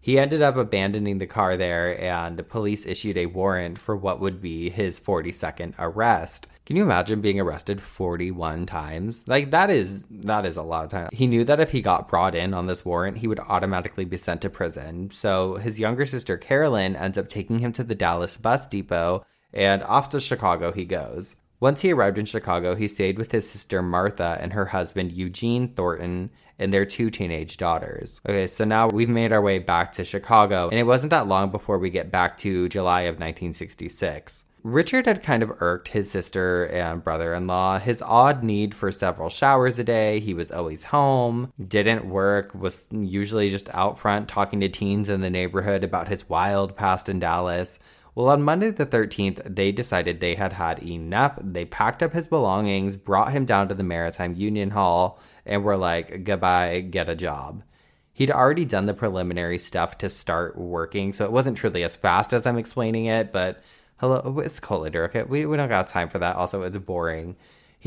he 0.07 0.17
ended 0.17 0.41
up 0.41 0.55
abandoning 0.55 1.17
the 1.17 1.27
car 1.27 1.57
there, 1.57 2.01
and 2.01 2.47
police 2.47 2.85
issued 2.85 3.17
a 3.17 3.25
warrant 3.25 3.77
for 3.77 3.93
what 3.93 4.21
would 4.21 4.41
be 4.41 4.69
his 4.69 5.01
42nd 5.01 5.73
arrest. 5.77 6.47
Can 6.65 6.77
you 6.77 6.83
imagine 6.83 7.19
being 7.19 7.41
arrested 7.41 7.81
41 7.81 8.67
times? 8.67 9.25
Like 9.27 9.51
that 9.51 9.69
is 9.69 10.05
that 10.09 10.45
is 10.45 10.55
a 10.55 10.63
lot 10.63 10.85
of 10.85 10.91
time. 10.91 11.09
He 11.11 11.27
knew 11.27 11.43
that 11.43 11.59
if 11.59 11.71
he 11.71 11.81
got 11.81 12.07
brought 12.07 12.35
in 12.35 12.53
on 12.53 12.67
this 12.67 12.85
warrant, 12.85 13.17
he 13.17 13.27
would 13.27 13.41
automatically 13.41 14.05
be 14.05 14.15
sent 14.15 14.41
to 14.43 14.49
prison. 14.49 15.11
So 15.11 15.55
his 15.55 15.77
younger 15.77 16.05
sister 16.05 16.37
Carolyn 16.37 16.95
ends 16.95 17.17
up 17.17 17.27
taking 17.27 17.59
him 17.59 17.73
to 17.73 17.83
the 17.83 17.93
Dallas 17.93 18.37
bus 18.37 18.65
depot 18.65 19.25
and 19.53 19.83
off 19.83 20.07
to 20.11 20.21
Chicago 20.21 20.71
he 20.71 20.85
goes. 20.85 21.35
Once 21.59 21.81
he 21.81 21.91
arrived 21.91 22.19
in 22.19 22.25
Chicago, 22.25 22.75
he 22.75 22.87
stayed 22.87 23.17
with 23.17 23.31
his 23.31 23.49
sister 23.49 23.81
Martha 23.81 24.37
and 24.39 24.53
her 24.53 24.67
husband 24.67 25.11
Eugene 25.11 25.67
Thornton 25.67 26.29
and 26.59 26.73
their 26.73 26.85
two 26.85 27.09
teenage 27.09 27.57
daughters. 27.57 28.21
Okay, 28.27 28.47
so 28.47 28.65
now 28.65 28.87
we've 28.87 29.09
made 29.09 29.33
our 29.33 29.41
way 29.41 29.59
back 29.59 29.91
to 29.93 30.03
Chicago, 30.03 30.69
and 30.69 30.79
it 30.79 30.83
wasn't 30.83 31.11
that 31.11 31.27
long 31.27 31.51
before 31.51 31.77
we 31.77 31.89
get 31.89 32.11
back 32.11 32.37
to 32.39 32.69
July 32.69 33.01
of 33.01 33.15
1966. 33.15 34.45
Richard 34.63 35.05
had 35.05 35.23
kind 35.23 35.43
of 35.43 35.61
irked 35.61 35.87
his 35.87 36.11
sister 36.11 36.65
and 36.65 37.03
brother 37.03 37.33
in 37.33 37.47
law. 37.47 37.79
His 37.79 38.01
odd 38.01 38.43
need 38.43 38.75
for 38.75 38.91
several 38.91 39.29
showers 39.29 39.79
a 39.79 39.83
day, 39.83 40.19
he 40.19 40.33
was 40.33 40.51
always 40.51 40.83
home, 40.83 41.53
didn't 41.67 42.09
work, 42.09 42.53
was 42.53 42.85
usually 42.91 43.49
just 43.49 43.73
out 43.73 43.97
front 43.97 44.27
talking 44.27 44.59
to 44.59 44.67
teens 44.67 45.07
in 45.07 45.21
the 45.21 45.29
neighborhood 45.29 45.85
about 45.85 46.09
his 46.09 46.27
wild 46.27 46.75
past 46.75 47.07
in 47.07 47.19
Dallas. 47.19 47.79
Well, 48.17 48.29
on 48.29 48.41
Monday 48.41 48.71
the 48.71 48.87
13th, 48.87 49.43
they 49.45 49.71
decided 49.71 50.19
they 50.19 50.33
had 50.33 50.51
had 50.53 50.81
enough. 50.81 51.37
They 51.39 51.65
packed 51.65 52.01
up 52.01 52.13
his 52.13 52.27
belongings, 52.27 52.95
brought 52.95 53.31
him 53.31 53.45
down 53.45 53.67
to 53.67 53.75
the 53.75 53.83
Maritime 53.83 54.33
Union 54.33 54.71
Hall, 54.71 55.19
and 55.45 55.63
were 55.63 55.77
like, 55.77 56.23
goodbye, 56.23 56.79
get 56.79 57.09
a 57.09 57.15
job. 57.15 57.61
He'd 58.13 58.31
already 58.31 58.65
done 58.65 58.87
the 58.87 58.95
preliminary 58.95 59.59
stuff 59.59 59.99
to 59.99 60.09
start 60.09 60.57
working, 60.57 61.13
so 61.13 61.25
it 61.25 61.31
wasn't 61.31 61.59
truly 61.59 61.83
as 61.83 61.95
fast 61.95 62.33
as 62.33 62.47
I'm 62.47 62.57
explaining 62.57 63.05
it, 63.05 63.31
but 63.31 63.61
hello, 63.97 64.39
it's 64.43 64.59
Cult 64.59 64.81
Liter, 64.81 65.03
okay? 65.03 65.21
We, 65.21 65.45
we 65.45 65.55
don't 65.55 65.69
got 65.69 65.85
time 65.85 66.09
for 66.09 66.17
that. 66.17 66.37
Also, 66.37 66.63
it's 66.63 66.75
boring. 66.75 67.35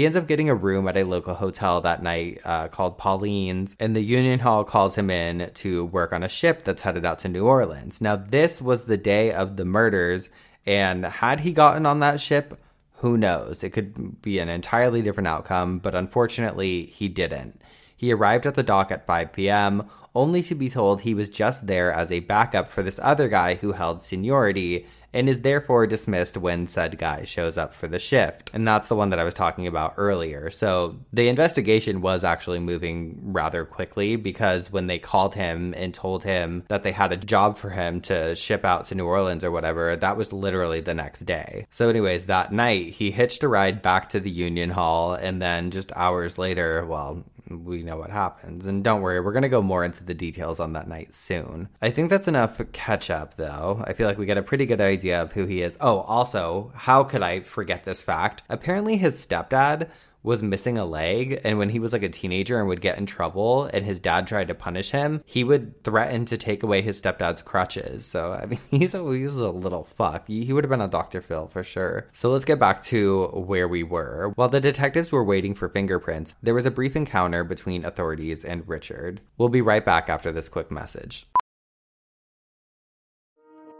He 0.00 0.06
ends 0.06 0.16
up 0.16 0.26
getting 0.26 0.48
a 0.48 0.54
room 0.54 0.88
at 0.88 0.96
a 0.96 1.04
local 1.04 1.34
hotel 1.34 1.82
that 1.82 2.02
night 2.02 2.40
uh, 2.42 2.68
called 2.68 2.96
Pauline's, 2.96 3.76
and 3.78 3.94
the 3.94 4.00
Union 4.00 4.38
Hall 4.38 4.64
calls 4.64 4.94
him 4.94 5.10
in 5.10 5.50
to 5.56 5.84
work 5.84 6.14
on 6.14 6.22
a 6.22 6.28
ship 6.28 6.64
that's 6.64 6.80
headed 6.80 7.04
out 7.04 7.18
to 7.18 7.28
New 7.28 7.44
Orleans. 7.44 8.00
Now, 8.00 8.16
this 8.16 8.62
was 8.62 8.84
the 8.84 8.96
day 8.96 9.30
of 9.30 9.58
the 9.58 9.66
murders, 9.66 10.30
and 10.64 11.04
had 11.04 11.40
he 11.40 11.52
gotten 11.52 11.84
on 11.84 12.00
that 12.00 12.18
ship, 12.18 12.58
who 12.92 13.18
knows? 13.18 13.62
It 13.62 13.74
could 13.74 14.22
be 14.22 14.38
an 14.38 14.48
entirely 14.48 15.02
different 15.02 15.28
outcome, 15.28 15.80
but 15.80 15.94
unfortunately, 15.94 16.86
he 16.86 17.08
didn't. 17.08 17.60
He 18.00 18.12
arrived 18.12 18.46
at 18.46 18.54
the 18.54 18.62
dock 18.62 18.90
at 18.90 19.04
5 19.04 19.30
p.m., 19.30 19.86
only 20.14 20.42
to 20.44 20.54
be 20.54 20.70
told 20.70 21.02
he 21.02 21.12
was 21.12 21.28
just 21.28 21.66
there 21.66 21.92
as 21.92 22.10
a 22.10 22.20
backup 22.20 22.66
for 22.66 22.82
this 22.82 22.98
other 23.02 23.28
guy 23.28 23.56
who 23.56 23.72
held 23.72 24.00
seniority 24.00 24.86
and 25.12 25.28
is 25.28 25.42
therefore 25.42 25.86
dismissed 25.86 26.38
when 26.38 26.66
said 26.66 26.96
guy 26.96 27.24
shows 27.24 27.58
up 27.58 27.74
for 27.74 27.88
the 27.88 27.98
shift. 27.98 28.50
And 28.54 28.66
that's 28.66 28.88
the 28.88 28.96
one 28.96 29.10
that 29.10 29.18
I 29.18 29.24
was 29.24 29.34
talking 29.34 29.66
about 29.66 29.94
earlier. 29.98 30.48
So 30.48 30.96
the 31.12 31.28
investigation 31.28 32.00
was 32.00 32.24
actually 32.24 32.58
moving 32.58 33.18
rather 33.22 33.66
quickly 33.66 34.16
because 34.16 34.72
when 34.72 34.86
they 34.86 34.98
called 34.98 35.34
him 35.34 35.74
and 35.76 35.92
told 35.92 36.24
him 36.24 36.64
that 36.68 36.82
they 36.82 36.92
had 36.92 37.12
a 37.12 37.18
job 37.18 37.58
for 37.58 37.68
him 37.68 38.00
to 38.02 38.34
ship 38.34 38.64
out 38.64 38.86
to 38.86 38.94
New 38.94 39.06
Orleans 39.06 39.44
or 39.44 39.50
whatever, 39.50 39.94
that 39.94 40.16
was 40.16 40.32
literally 40.32 40.80
the 40.80 40.94
next 40.94 41.20
day. 41.26 41.66
So, 41.68 41.90
anyways, 41.90 42.24
that 42.24 42.50
night 42.50 42.94
he 42.94 43.10
hitched 43.10 43.42
a 43.42 43.48
ride 43.48 43.82
back 43.82 44.08
to 44.08 44.20
the 44.20 44.30
Union 44.30 44.70
Hall 44.70 45.12
and 45.12 45.42
then 45.42 45.70
just 45.70 45.92
hours 45.94 46.38
later, 46.38 46.86
well, 46.86 47.24
we 47.50 47.82
know 47.82 47.96
what 47.96 48.10
happens. 48.10 48.66
And 48.66 48.84
don't 48.84 49.02
worry, 49.02 49.20
we're 49.20 49.32
going 49.32 49.42
to 49.42 49.48
go 49.48 49.62
more 49.62 49.84
into 49.84 50.04
the 50.04 50.14
details 50.14 50.60
on 50.60 50.72
that 50.72 50.88
night 50.88 51.12
soon. 51.12 51.68
I 51.82 51.90
think 51.90 52.10
that's 52.10 52.28
enough 52.28 52.60
catch 52.72 53.10
up, 53.10 53.34
though. 53.34 53.82
I 53.86 53.92
feel 53.92 54.06
like 54.06 54.18
we 54.18 54.26
get 54.26 54.38
a 54.38 54.42
pretty 54.42 54.66
good 54.66 54.80
idea 54.80 55.20
of 55.20 55.32
who 55.32 55.46
he 55.46 55.62
is. 55.62 55.76
Oh, 55.80 56.00
also, 56.00 56.72
how 56.74 57.04
could 57.04 57.22
I 57.22 57.40
forget 57.40 57.84
this 57.84 58.02
fact? 58.02 58.42
Apparently, 58.48 58.96
his 58.96 59.24
stepdad 59.24 59.88
was 60.22 60.42
missing 60.42 60.78
a 60.78 60.84
leg 60.84 61.40
and 61.44 61.58
when 61.58 61.70
he 61.70 61.78
was 61.78 61.92
like 61.92 62.02
a 62.02 62.08
teenager 62.08 62.58
and 62.58 62.68
would 62.68 62.80
get 62.80 62.98
in 62.98 63.06
trouble 63.06 63.64
and 63.72 63.84
his 63.84 63.98
dad 63.98 64.26
tried 64.26 64.48
to 64.48 64.54
punish 64.54 64.90
him 64.90 65.22
he 65.26 65.44
would 65.44 65.82
threaten 65.84 66.24
to 66.24 66.36
take 66.36 66.62
away 66.62 66.82
his 66.82 67.00
stepdad's 67.00 67.42
crutches. 67.42 68.06
So 68.06 68.32
i 68.32 68.46
mean 68.46 68.60
he's 68.70 68.94
a, 68.94 69.00
a 69.00 69.02
little 69.02 69.84
fuck. 69.84 70.26
He 70.26 70.52
would 70.52 70.64
have 70.64 70.70
been 70.70 70.80
a 70.80 70.88
dr 70.88 71.20
phil 71.22 71.48
for 71.48 71.62
sure. 71.62 72.08
So 72.12 72.30
let's 72.30 72.44
get 72.44 72.58
back 72.58 72.82
to 72.84 73.26
where 73.28 73.68
we 73.68 73.82
were. 73.82 74.32
While 74.34 74.48
the 74.48 74.60
detectives 74.60 75.12
were 75.12 75.24
waiting 75.24 75.54
for 75.54 75.68
fingerprints 75.68 76.34
there 76.42 76.54
was 76.54 76.66
a 76.66 76.70
brief 76.70 76.96
encounter 76.96 77.44
between 77.44 77.84
authorities 77.84 78.44
and 78.44 78.68
richard. 78.68 79.20
We'll 79.38 79.48
be 79.48 79.62
right 79.62 79.84
back 79.84 80.08
after 80.08 80.32
this 80.32 80.48
quick 80.48 80.70
message 80.70 81.26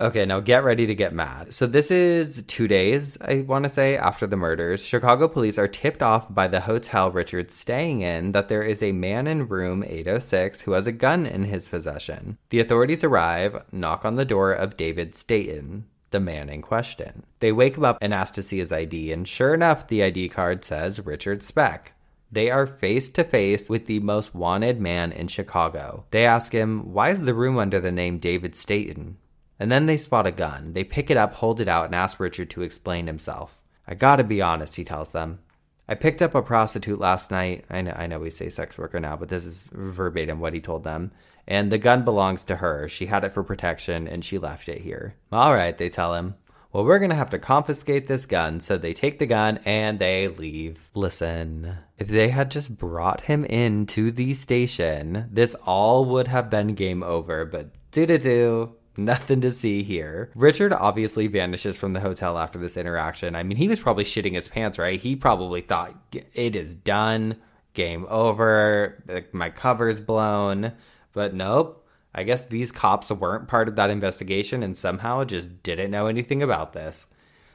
Okay, 0.00 0.24
now 0.24 0.38
get 0.38 0.62
ready 0.62 0.86
to 0.86 0.94
get 0.94 1.12
mad. 1.12 1.52
So, 1.52 1.66
this 1.66 1.90
is 1.90 2.44
two 2.44 2.68
days, 2.68 3.18
I 3.20 3.40
want 3.40 3.64
to 3.64 3.68
say, 3.68 3.96
after 3.96 4.28
the 4.28 4.36
murders. 4.36 4.84
Chicago 4.84 5.26
police 5.26 5.58
are 5.58 5.66
tipped 5.66 6.04
off 6.04 6.32
by 6.32 6.46
the 6.46 6.60
hotel 6.60 7.10
Richard's 7.10 7.56
staying 7.56 8.02
in 8.02 8.30
that 8.30 8.48
there 8.48 8.62
is 8.62 8.80
a 8.80 8.92
man 8.92 9.26
in 9.26 9.48
room 9.48 9.82
806 9.82 10.60
who 10.60 10.72
has 10.72 10.86
a 10.86 10.92
gun 10.92 11.26
in 11.26 11.44
his 11.44 11.68
possession. 11.68 12.38
The 12.50 12.60
authorities 12.60 13.02
arrive, 13.02 13.64
knock 13.72 14.04
on 14.04 14.14
the 14.14 14.24
door 14.24 14.52
of 14.52 14.76
David 14.76 15.16
Staten, 15.16 15.86
the 16.12 16.20
man 16.20 16.48
in 16.48 16.62
question. 16.62 17.24
They 17.40 17.50
wake 17.50 17.76
him 17.76 17.84
up 17.84 17.98
and 18.00 18.14
ask 18.14 18.34
to 18.34 18.42
see 18.44 18.58
his 18.58 18.70
ID, 18.70 19.10
and 19.10 19.26
sure 19.26 19.52
enough, 19.52 19.88
the 19.88 20.04
ID 20.04 20.28
card 20.28 20.64
says 20.64 21.04
Richard 21.04 21.42
Speck. 21.42 21.94
They 22.30 22.52
are 22.52 22.68
face 22.68 23.08
to 23.10 23.24
face 23.24 23.68
with 23.68 23.86
the 23.86 23.98
most 23.98 24.32
wanted 24.32 24.80
man 24.80 25.10
in 25.10 25.26
Chicago. 25.26 26.04
They 26.12 26.24
ask 26.24 26.52
him, 26.52 26.92
Why 26.92 27.10
is 27.10 27.22
the 27.22 27.34
room 27.34 27.58
under 27.58 27.80
the 27.80 27.90
name 27.90 28.18
David 28.18 28.54
Staten? 28.54 29.16
And 29.60 29.70
then 29.72 29.86
they 29.86 29.96
spot 29.96 30.26
a 30.26 30.30
gun. 30.30 30.72
They 30.72 30.84
pick 30.84 31.10
it 31.10 31.16
up, 31.16 31.34
hold 31.34 31.60
it 31.60 31.68
out, 31.68 31.86
and 31.86 31.94
ask 31.94 32.20
Richard 32.20 32.50
to 32.50 32.62
explain 32.62 33.06
himself. 33.06 33.62
I 33.86 33.94
gotta 33.94 34.24
be 34.24 34.42
honest, 34.42 34.76
he 34.76 34.84
tells 34.84 35.10
them. 35.10 35.40
I 35.88 35.94
picked 35.94 36.20
up 36.20 36.34
a 36.34 36.42
prostitute 36.42 37.00
last 37.00 37.30
night. 37.30 37.64
I 37.70 37.80
know, 37.80 37.94
I 37.96 38.06
know 38.06 38.18
we 38.18 38.28
say 38.28 38.50
sex 38.50 38.76
worker 38.76 39.00
now, 39.00 39.16
but 39.16 39.28
this 39.28 39.46
is 39.46 39.64
verbatim 39.72 40.38
what 40.38 40.52
he 40.52 40.60
told 40.60 40.84
them. 40.84 41.12
And 41.46 41.72
the 41.72 41.78
gun 41.78 42.04
belongs 42.04 42.44
to 42.44 42.56
her. 42.56 42.88
She 42.88 43.06
had 43.06 43.24
it 43.24 43.32
for 43.32 43.42
protection 43.42 44.06
and 44.06 44.22
she 44.22 44.36
left 44.36 44.68
it 44.68 44.82
here. 44.82 45.14
All 45.32 45.54
right, 45.54 45.74
they 45.74 45.88
tell 45.88 46.14
him. 46.14 46.34
Well, 46.70 46.84
we're 46.84 46.98
going 46.98 47.10
to 47.10 47.16
have 47.16 47.30
to 47.30 47.38
confiscate 47.38 48.06
this 48.06 48.26
gun. 48.26 48.60
So 48.60 48.76
they 48.76 48.92
take 48.92 49.18
the 49.18 49.24
gun 49.24 49.58
and 49.64 49.98
they 49.98 50.28
leave. 50.28 50.90
Listen, 50.94 51.78
if 51.96 52.08
they 52.08 52.28
had 52.28 52.50
just 52.50 52.76
brought 52.76 53.22
him 53.22 53.46
in 53.46 53.86
to 53.86 54.10
the 54.10 54.34
station, 54.34 55.30
this 55.32 55.54
all 55.64 56.04
would 56.04 56.28
have 56.28 56.50
been 56.50 56.74
game 56.74 57.02
over. 57.02 57.46
But 57.46 57.70
do 57.90 58.04
do 58.04 58.18
do. 58.18 58.74
Nothing 58.98 59.40
to 59.42 59.52
see 59.52 59.84
here. 59.84 60.32
Richard 60.34 60.72
obviously 60.72 61.28
vanishes 61.28 61.78
from 61.78 61.92
the 61.92 62.00
hotel 62.00 62.36
after 62.36 62.58
this 62.58 62.76
interaction. 62.76 63.36
I 63.36 63.44
mean, 63.44 63.56
he 63.56 63.68
was 63.68 63.78
probably 63.78 64.02
shitting 64.02 64.34
his 64.34 64.48
pants, 64.48 64.76
right? 64.76 65.00
He 65.00 65.14
probably 65.14 65.60
thought 65.60 65.94
it 66.12 66.56
is 66.56 66.74
done, 66.74 67.36
game 67.74 68.06
over, 68.10 69.24
my 69.30 69.50
cover's 69.50 70.00
blown. 70.00 70.72
But 71.12 71.32
nope. 71.32 71.86
I 72.12 72.24
guess 72.24 72.42
these 72.42 72.72
cops 72.72 73.12
weren't 73.12 73.46
part 73.46 73.68
of 73.68 73.76
that 73.76 73.90
investigation 73.90 74.64
and 74.64 74.76
somehow 74.76 75.22
just 75.22 75.62
didn't 75.62 75.92
know 75.92 76.08
anything 76.08 76.42
about 76.42 76.72
this. 76.72 77.06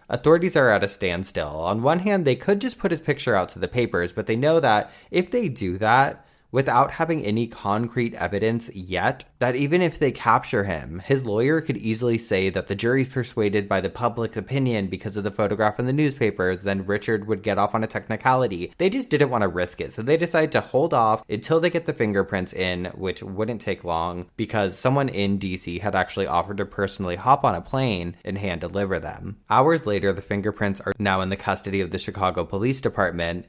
Authorities 0.08 0.56
are 0.56 0.69
at 0.69 0.84
a 0.84 0.88
standstill. 0.88 1.49
On 1.49 1.82
one 1.82 1.99
hand, 1.99 2.23
they 2.23 2.38
could 2.38 2.62
just 2.62 2.77
put 2.77 2.91
his 2.91 3.01
picture 3.01 3.36
out 3.36 3.49
to 3.49 3.60
the 3.60 3.67
papers, 3.67 4.13
but 4.13 4.27
they 4.27 4.38
know 4.38 4.62
that 4.62 4.91
if 5.12 5.32
they 5.32 5.49
do 5.49 5.77
that, 5.79 6.25
without 6.54 6.92
having 6.92 7.26
any 7.26 7.48
concrete 7.48 8.13
evidence 8.13 8.70
yet 8.76 9.26
that 9.39 9.56
even 9.56 9.82
if 9.82 9.98
they 9.98 10.12
capture 10.12 10.63
him, 10.63 11.00
his 11.00 11.26
lawyer 11.26 11.60
could 11.60 11.76
easily 11.76 12.18
say 12.18 12.48
that 12.50 12.68
the 12.68 12.76
jury's 12.76 13.08
persuaded 13.08 13.68
by 13.68 13.82
the 13.82 13.89
public 13.89 14.38
opinion 14.38 14.88
because 14.88 15.18
of 15.18 15.24
the 15.24 15.32
photograph 15.32 15.80
in 15.80 15.88
the 15.88 15.92
newspapers, 15.92 16.62
then 16.62 16.86
Richard 16.86 17.28
would 17.28 17.42
get 17.42 17.58
off 17.58 17.74
on 17.74 17.84
a 17.84 17.88
technicality. 17.88 18.72
They 18.78 18.89
just 18.89 19.10
didn't 19.10 19.32
want 19.32 19.42
to 19.42 19.48
risk 19.48 19.82
it, 19.82 19.92
so 19.92 20.04
they 20.04 20.16
decided 20.16 20.52
to 20.52 20.62
hold 20.62 20.94
off 20.94 21.24
until 21.28 21.60
they 21.60 21.72
get 21.72 21.88
the 21.88 21.94
fingerprints 21.94 22.54
in, 22.54 22.86
which 22.94 23.24
wouldn't 23.24 23.60
take 23.60 23.84
long 23.84 24.28
because 24.38 24.78
someone 24.78 25.10
in 25.10 25.39
DC 25.39 25.82
had 25.82 25.96
actually 25.96 26.28
offered 26.28 26.58
to 26.58 26.66
personally 26.66 27.16
hop 27.16 27.44
on 27.44 27.56
a 27.56 27.62
plane 27.62 28.16
and 28.24 28.38
hand 28.38 28.62
deliver 28.62 29.00
them. 29.00 29.38
Hours 29.50 29.88
later, 29.88 30.13
the 30.13 30.22
fingerprints 30.22 30.80
are 30.82 30.94
now 31.00 31.22
in 31.22 31.30
the 31.30 31.36
custody 31.36 31.82
of 31.82 31.89
the 31.89 31.98
Chicago 31.98 32.46
Police 32.46 32.80
Department, 32.80 33.48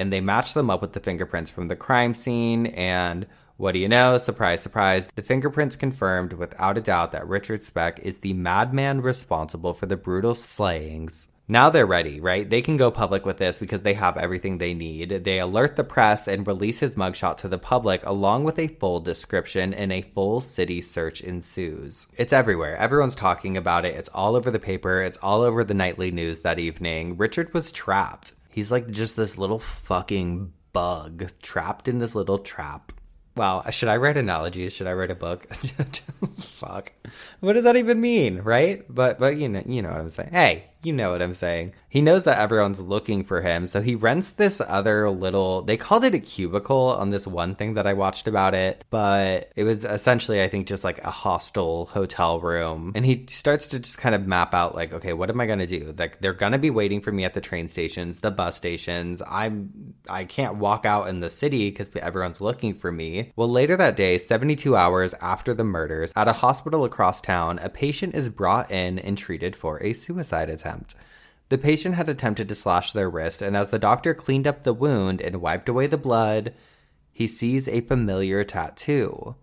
and 0.00 0.12
they 0.12 0.20
match 0.20 0.54
them 0.54 0.70
up 0.70 0.80
with 0.80 0.94
the 0.94 1.00
fingerprints 1.00 1.50
from 1.50 1.68
the 1.68 1.76
crime 1.76 2.14
scene. 2.14 2.66
And 2.66 3.26
what 3.58 3.72
do 3.72 3.78
you 3.78 3.88
know? 3.88 4.16
Surprise, 4.18 4.62
surprise. 4.62 5.06
The 5.14 5.22
fingerprints 5.22 5.76
confirmed 5.76 6.32
without 6.32 6.78
a 6.78 6.80
doubt 6.80 7.12
that 7.12 7.28
Richard 7.28 7.62
Speck 7.62 8.00
is 8.00 8.18
the 8.18 8.32
madman 8.32 9.02
responsible 9.02 9.74
for 9.74 9.86
the 9.86 9.98
brutal 9.98 10.34
slayings. 10.34 11.28
Now 11.46 11.68
they're 11.68 11.84
ready, 11.84 12.20
right? 12.20 12.48
They 12.48 12.62
can 12.62 12.76
go 12.76 12.92
public 12.92 13.26
with 13.26 13.38
this 13.38 13.58
because 13.58 13.82
they 13.82 13.94
have 13.94 14.16
everything 14.16 14.58
they 14.58 14.72
need. 14.72 15.24
They 15.24 15.40
alert 15.40 15.74
the 15.74 15.82
press 15.82 16.28
and 16.28 16.46
release 16.46 16.78
his 16.78 16.94
mugshot 16.94 17.38
to 17.38 17.48
the 17.48 17.58
public 17.58 18.06
along 18.06 18.44
with 18.44 18.56
a 18.58 18.68
full 18.68 19.00
description 19.00 19.74
and 19.74 19.92
a 19.92 20.02
full 20.02 20.40
city 20.40 20.80
search 20.80 21.20
ensues. 21.20 22.06
It's 22.16 22.32
everywhere. 22.32 22.76
Everyone's 22.76 23.16
talking 23.16 23.56
about 23.56 23.84
it. 23.84 23.96
It's 23.96 24.08
all 24.10 24.36
over 24.36 24.50
the 24.52 24.60
paper. 24.60 25.02
It's 25.02 25.18
all 25.18 25.42
over 25.42 25.64
the 25.64 25.74
nightly 25.74 26.12
news 26.12 26.42
that 26.42 26.60
evening. 26.60 27.16
Richard 27.16 27.52
was 27.52 27.72
trapped. 27.72 28.32
He's 28.50 28.70
like 28.70 28.90
just 28.90 29.16
this 29.16 29.38
little 29.38 29.58
fucking 29.58 30.52
bug 30.72 31.30
trapped 31.40 31.88
in 31.88 31.98
this 31.98 32.14
little 32.14 32.38
trap. 32.38 32.92
Wow, 33.36 33.62
should 33.70 33.88
I 33.88 33.96
write 33.96 34.16
analogies? 34.16 34.72
Should 34.72 34.88
I 34.88 34.92
write 34.92 35.10
a 35.10 35.14
book? 35.14 35.46
Fuck. 36.40 36.92
What 37.38 37.52
does 37.52 37.64
that 37.64 37.76
even 37.76 38.00
mean, 38.00 38.40
right? 38.40 38.84
But 38.88 39.18
but 39.18 39.36
you 39.36 39.48
know 39.48 39.62
you 39.64 39.82
know 39.82 39.90
what 39.90 40.00
I'm 40.00 40.10
saying. 40.10 40.30
Hey, 40.32 40.69
you 40.82 40.92
know 40.92 41.12
what 41.12 41.20
I'm 41.20 41.34
saying. 41.34 41.74
He 41.88 42.00
knows 42.00 42.22
that 42.22 42.38
everyone's 42.38 42.80
looking 42.80 43.22
for 43.22 43.42
him, 43.42 43.66
so 43.66 43.82
he 43.82 43.94
rents 43.94 44.30
this 44.30 44.62
other 44.66 45.10
little. 45.10 45.62
They 45.62 45.76
called 45.76 46.04
it 46.04 46.14
a 46.14 46.18
cubicle 46.18 46.94
on 46.98 47.10
this 47.10 47.26
one 47.26 47.54
thing 47.54 47.74
that 47.74 47.86
I 47.86 47.92
watched 47.92 48.26
about 48.26 48.54
it, 48.54 48.84
but 48.88 49.50
it 49.56 49.64
was 49.64 49.84
essentially, 49.84 50.42
I 50.42 50.48
think, 50.48 50.66
just 50.66 50.84
like 50.84 51.02
a 51.04 51.10
hostel 51.10 51.86
hotel 51.86 52.40
room. 52.40 52.92
And 52.94 53.04
he 53.04 53.26
starts 53.28 53.66
to 53.68 53.80
just 53.80 53.98
kind 53.98 54.14
of 54.14 54.26
map 54.26 54.54
out, 54.54 54.74
like, 54.74 54.94
okay, 54.94 55.12
what 55.12 55.28
am 55.28 55.40
I 55.40 55.46
gonna 55.46 55.66
do? 55.66 55.94
Like, 55.98 56.20
they're 56.20 56.32
gonna 56.32 56.58
be 56.58 56.70
waiting 56.70 57.00
for 57.00 57.12
me 57.12 57.24
at 57.24 57.34
the 57.34 57.40
train 57.40 57.68
stations, 57.68 58.20
the 58.20 58.30
bus 58.30 58.56
stations. 58.56 59.20
I'm, 59.28 59.94
I 60.08 60.24
can't 60.24 60.56
walk 60.56 60.86
out 60.86 61.08
in 61.08 61.20
the 61.20 61.30
city 61.30 61.70
because 61.70 61.90
everyone's 61.96 62.40
looking 62.40 62.74
for 62.74 62.90
me. 62.90 63.32
Well, 63.36 63.50
later 63.50 63.76
that 63.76 63.96
day, 63.96 64.16
72 64.16 64.76
hours 64.76 65.14
after 65.20 65.52
the 65.52 65.64
murders, 65.64 66.12
at 66.16 66.28
a 66.28 66.32
hospital 66.32 66.84
across 66.84 67.20
town, 67.20 67.58
a 67.58 67.68
patient 67.68 68.14
is 68.14 68.30
brought 68.30 68.70
in 68.70 68.98
and 68.98 69.18
treated 69.18 69.54
for 69.54 69.82
a 69.82 69.92
suicide 69.92 70.48
attempt 70.48 70.69
attempt. 70.70 70.94
The 71.48 71.58
patient 71.58 71.96
had 71.96 72.08
attempted 72.08 72.48
to 72.48 72.54
slash 72.54 72.92
their 72.92 73.10
wrist, 73.10 73.42
and 73.42 73.56
as 73.56 73.70
the 73.70 73.78
doctor 73.78 74.14
cleaned 74.14 74.46
up 74.46 74.62
the 74.62 74.72
wound 74.72 75.20
and 75.20 75.40
wiped 75.40 75.68
away 75.68 75.86
the 75.88 75.98
blood, 75.98 76.54
he 77.12 77.26
sees 77.26 77.66
a 77.68 77.80
familiar 77.80 78.44
tattoo 78.44 79.34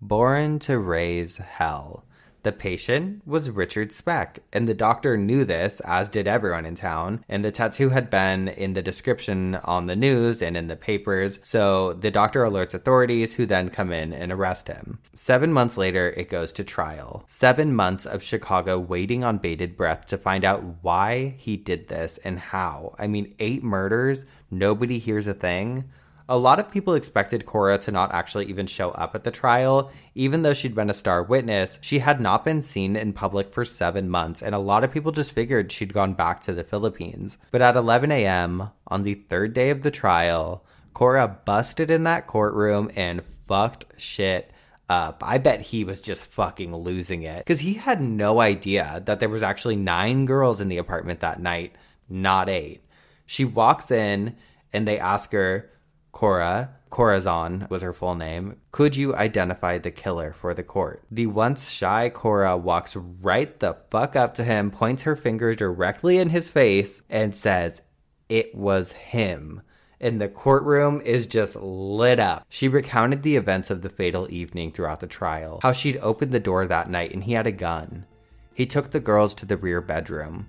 Born 0.00 0.58
to 0.60 0.78
Raise 0.78 1.36
Hell. 1.36 2.04
The 2.46 2.52
patient 2.52 3.26
was 3.26 3.50
Richard 3.50 3.90
Speck, 3.90 4.38
and 4.52 4.68
the 4.68 4.72
doctor 4.72 5.16
knew 5.16 5.44
this, 5.44 5.80
as 5.80 6.08
did 6.08 6.28
everyone 6.28 6.64
in 6.64 6.76
town. 6.76 7.24
And 7.28 7.44
the 7.44 7.50
tattoo 7.50 7.88
had 7.88 8.08
been 8.08 8.46
in 8.46 8.74
the 8.74 8.84
description 8.84 9.56
on 9.64 9.86
the 9.86 9.96
news 9.96 10.40
and 10.40 10.56
in 10.56 10.68
the 10.68 10.76
papers, 10.76 11.40
so 11.42 11.94
the 11.94 12.12
doctor 12.12 12.44
alerts 12.44 12.72
authorities, 12.72 13.34
who 13.34 13.46
then 13.46 13.68
come 13.68 13.92
in 13.92 14.12
and 14.12 14.30
arrest 14.30 14.68
him. 14.68 15.00
Seven 15.16 15.52
months 15.52 15.76
later, 15.76 16.10
it 16.10 16.30
goes 16.30 16.52
to 16.52 16.62
trial. 16.62 17.24
Seven 17.26 17.74
months 17.74 18.06
of 18.06 18.22
Chicago 18.22 18.78
waiting 18.78 19.24
on 19.24 19.38
bated 19.38 19.76
breath 19.76 20.06
to 20.06 20.16
find 20.16 20.44
out 20.44 20.62
why 20.82 21.34
he 21.38 21.56
did 21.56 21.88
this 21.88 22.16
and 22.18 22.38
how. 22.38 22.94
I 22.96 23.08
mean, 23.08 23.34
eight 23.40 23.64
murders, 23.64 24.24
nobody 24.52 25.00
hears 25.00 25.26
a 25.26 25.34
thing. 25.34 25.90
A 26.28 26.36
lot 26.36 26.58
of 26.58 26.70
people 26.70 26.94
expected 26.94 27.46
Cora 27.46 27.78
to 27.78 27.92
not 27.92 28.12
actually 28.12 28.46
even 28.46 28.66
show 28.66 28.90
up 28.90 29.14
at 29.14 29.22
the 29.22 29.30
trial. 29.30 29.92
Even 30.16 30.42
though 30.42 30.54
she'd 30.54 30.74
been 30.74 30.90
a 30.90 30.94
star 30.94 31.22
witness, 31.22 31.78
she 31.80 32.00
had 32.00 32.20
not 32.20 32.44
been 32.44 32.62
seen 32.62 32.96
in 32.96 33.12
public 33.12 33.52
for 33.52 33.64
seven 33.64 34.10
months, 34.10 34.42
and 34.42 34.52
a 34.52 34.58
lot 34.58 34.82
of 34.82 34.90
people 34.90 35.12
just 35.12 35.32
figured 35.32 35.70
she'd 35.70 35.94
gone 35.94 36.14
back 36.14 36.40
to 36.40 36.52
the 36.52 36.64
Philippines. 36.64 37.38
But 37.52 37.62
at 37.62 37.76
11 37.76 38.10
a.m., 38.10 38.70
on 38.88 39.04
the 39.04 39.14
third 39.14 39.52
day 39.54 39.70
of 39.70 39.82
the 39.82 39.92
trial, 39.92 40.64
Cora 40.94 41.28
busted 41.44 41.92
in 41.92 42.02
that 42.04 42.26
courtroom 42.26 42.90
and 42.96 43.22
fucked 43.46 43.84
shit 43.96 44.50
up. 44.88 45.22
I 45.24 45.38
bet 45.38 45.60
he 45.60 45.84
was 45.84 46.00
just 46.00 46.24
fucking 46.24 46.74
losing 46.74 47.22
it 47.22 47.38
because 47.38 47.60
he 47.60 47.74
had 47.74 48.00
no 48.00 48.40
idea 48.40 49.02
that 49.06 49.20
there 49.20 49.28
was 49.28 49.42
actually 49.42 49.76
nine 49.76 50.26
girls 50.26 50.60
in 50.60 50.68
the 50.68 50.78
apartment 50.78 51.20
that 51.20 51.40
night, 51.40 51.76
not 52.08 52.48
eight. 52.48 52.82
She 53.26 53.44
walks 53.44 53.90
in 53.90 54.36
and 54.72 54.86
they 54.86 54.98
ask 54.98 55.32
her, 55.32 55.70
Cora, 56.16 56.70
Corazon 56.88 57.66
was 57.68 57.82
her 57.82 57.92
full 57.92 58.14
name. 58.14 58.56
Could 58.72 58.96
you 58.96 59.14
identify 59.14 59.76
the 59.76 59.90
killer 59.90 60.32
for 60.32 60.54
the 60.54 60.62
court? 60.62 61.02
The 61.10 61.26
once 61.26 61.68
shy 61.68 62.08
Cora 62.08 62.56
walks 62.56 62.96
right 62.96 63.60
the 63.60 63.74
fuck 63.90 64.16
up 64.16 64.32
to 64.32 64.44
him, 64.44 64.70
points 64.70 65.02
her 65.02 65.14
finger 65.14 65.54
directly 65.54 66.16
in 66.16 66.30
his 66.30 66.48
face, 66.48 67.02
and 67.10 67.36
says, 67.36 67.82
It 68.30 68.54
was 68.54 68.92
him. 68.92 69.60
And 70.00 70.18
the 70.18 70.30
courtroom 70.30 71.02
is 71.02 71.26
just 71.26 71.54
lit 71.56 72.18
up. 72.18 72.46
She 72.48 72.66
recounted 72.66 73.22
the 73.22 73.36
events 73.36 73.68
of 73.68 73.82
the 73.82 73.90
fatal 73.90 74.26
evening 74.30 74.72
throughout 74.72 75.00
the 75.00 75.06
trial, 75.06 75.60
how 75.62 75.72
she'd 75.72 75.98
opened 75.98 76.32
the 76.32 76.40
door 76.40 76.66
that 76.66 76.88
night 76.88 77.12
and 77.12 77.24
he 77.24 77.34
had 77.34 77.46
a 77.46 77.52
gun. 77.52 78.06
He 78.54 78.64
took 78.64 78.90
the 78.90 79.00
girls 79.00 79.34
to 79.34 79.44
the 79.44 79.58
rear 79.58 79.82
bedroom. 79.82 80.48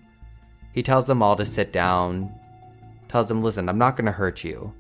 He 0.72 0.82
tells 0.82 1.08
them 1.08 1.22
all 1.22 1.36
to 1.36 1.46
sit 1.46 1.74
down, 1.74 2.34
tells 3.10 3.28
them, 3.28 3.44
Listen, 3.44 3.68
I'm 3.68 3.78
not 3.78 3.98
gonna 3.98 4.14
hurt 4.14 4.46
you. 4.46 4.74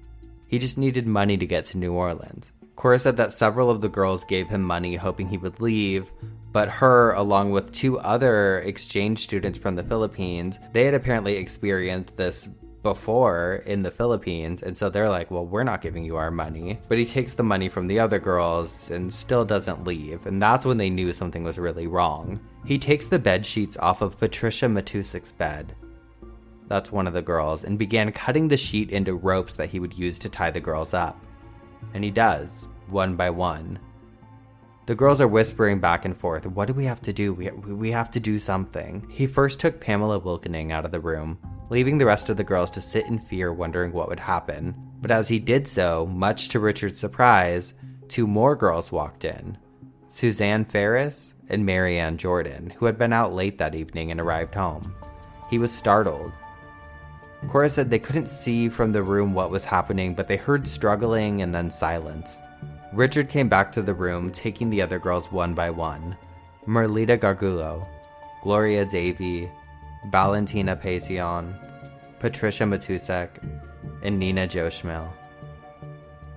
He 0.47 0.59
just 0.59 0.77
needed 0.77 1.07
money 1.07 1.37
to 1.37 1.45
get 1.45 1.65
to 1.65 1.77
New 1.77 1.93
Orleans. 1.93 2.51
Cora 2.75 2.99
said 2.99 3.17
that 3.17 3.31
several 3.31 3.69
of 3.69 3.81
the 3.81 3.89
girls 3.89 4.23
gave 4.23 4.47
him 4.47 4.61
money 4.61 4.95
hoping 4.95 5.27
he 5.27 5.37
would 5.37 5.59
leave, 5.59 6.11
but 6.51 6.69
her, 6.69 7.11
along 7.13 7.51
with 7.51 7.71
two 7.71 7.99
other 7.99 8.59
exchange 8.59 9.23
students 9.23 9.59
from 9.59 9.75
the 9.75 9.83
Philippines, 9.83 10.59
they 10.73 10.85
had 10.85 10.93
apparently 10.93 11.35
experienced 11.35 12.15
this 12.17 12.47
before 12.83 13.63
in 13.65 13.81
the 13.81 13.91
Philippines, 13.91 14.63
and 14.63 14.77
so 14.77 14.89
they're 14.89 15.09
like, 15.09 15.29
Well, 15.29 15.45
we're 15.45 15.63
not 15.63 15.81
giving 15.81 16.05
you 16.05 16.15
our 16.15 16.31
money. 16.31 16.79
But 16.87 16.97
he 16.97 17.05
takes 17.05 17.33
the 17.33 17.43
money 17.43 17.67
from 17.67 17.87
the 17.87 17.99
other 17.99 18.19
girls 18.19 18.89
and 18.89 19.11
still 19.11 19.43
doesn't 19.43 19.83
leave, 19.83 20.25
and 20.25 20.41
that's 20.41 20.65
when 20.65 20.77
they 20.77 20.89
knew 20.89 21.11
something 21.11 21.43
was 21.43 21.57
really 21.57 21.87
wrong. 21.87 22.39
He 22.63 22.77
takes 22.77 23.07
the 23.07 23.19
bed 23.19 23.45
sheets 23.45 23.75
off 23.77 24.01
of 24.01 24.19
Patricia 24.19 24.67
Matusek's 24.67 25.31
bed 25.31 25.75
that's 26.67 26.91
one 26.91 27.07
of 27.07 27.13
the 27.13 27.21
girls, 27.21 27.63
and 27.63 27.79
began 27.79 28.11
cutting 28.11 28.47
the 28.47 28.57
sheet 28.57 28.91
into 28.91 29.15
ropes 29.15 29.53
that 29.55 29.69
he 29.69 29.79
would 29.79 29.97
use 29.97 30.19
to 30.19 30.29
tie 30.29 30.51
the 30.51 30.59
girls 30.59 30.93
up. 30.93 31.23
And 31.93 32.03
he 32.03 32.11
does, 32.11 32.67
one 32.87 33.15
by 33.15 33.29
one. 33.29 33.79
The 34.85 34.95
girls 34.95 35.19
are 35.19 35.27
whispering 35.27 35.79
back 35.79 36.05
and 36.05 36.15
forth, 36.15 36.45
What 36.45 36.67
do 36.67 36.73
we 36.73 36.85
have 36.85 37.01
to 37.01 37.13
do? 37.13 37.33
We, 37.33 37.49
we 37.49 37.91
have 37.91 38.09
to 38.11 38.19
do 38.19 38.39
something. 38.39 39.05
He 39.09 39.27
first 39.27 39.59
took 39.59 39.81
Pamela 39.81 40.19
Wilkening 40.19 40.71
out 40.71 40.85
of 40.85 40.91
the 40.91 40.99
room, 40.99 41.37
leaving 41.69 41.97
the 41.97 42.05
rest 42.05 42.29
of 42.29 42.37
the 42.37 42.43
girls 42.43 42.71
to 42.71 42.81
sit 42.81 43.05
in 43.05 43.19
fear, 43.19 43.51
wondering 43.51 43.91
what 43.91 44.07
would 44.07 44.19
happen. 44.19 44.75
But 45.01 45.11
as 45.11 45.27
he 45.27 45.39
did 45.39 45.67
so, 45.67 46.05
much 46.05 46.49
to 46.49 46.59
Richard's 46.59 46.99
surprise, 46.99 47.73
two 48.07 48.27
more 48.27 48.55
girls 48.55 48.91
walked 48.91 49.25
in 49.25 49.57
Suzanne 50.09 50.63
Farris 50.63 51.33
and 51.49 51.65
Mary 51.65 51.99
Ann 51.99 52.17
Jordan, 52.17 52.69
who 52.71 52.85
had 52.85 52.97
been 52.97 53.13
out 53.13 53.33
late 53.33 53.57
that 53.57 53.75
evening 53.75 54.11
and 54.11 54.19
arrived 54.19 54.55
home. 54.55 54.95
He 55.49 55.59
was 55.59 55.71
startled 55.71 56.31
Cora 57.47 57.69
said 57.69 57.89
they 57.89 57.99
couldn't 57.99 58.27
see 58.27 58.67
from 58.67 58.91
the 58.91 59.03
room 59.03 59.33
what 59.33 59.51
was 59.51 59.63
happening, 59.63 60.13
but 60.13 60.27
they 60.27 60.37
heard 60.37 60.67
struggling 60.67 61.41
and 61.41 61.53
then 61.53 61.69
silence. 61.69 62.39
Richard 62.93 63.29
came 63.29 63.47
back 63.47 63.71
to 63.73 63.81
the 63.81 63.93
room, 63.93 64.31
taking 64.31 64.69
the 64.69 64.81
other 64.81 64.99
girls 64.99 65.31
one 65.31 65.53
by 65.53 65.69
one 65.69 66.17
Merlita 66.67 67.17
Gargullo, 67.17 67.87
Gloria 68.43 68.85
Davy, 68.85 69.49
Valentina 70.09 70.75
Pasion, 70.75 71.55
Patricia 72.19 72.63
Matusek, 72.63 73.29
and 74.01 74.19
Nina 74.19 74.47
Jo 74.47 74.67
Schmale. 74.67 75.11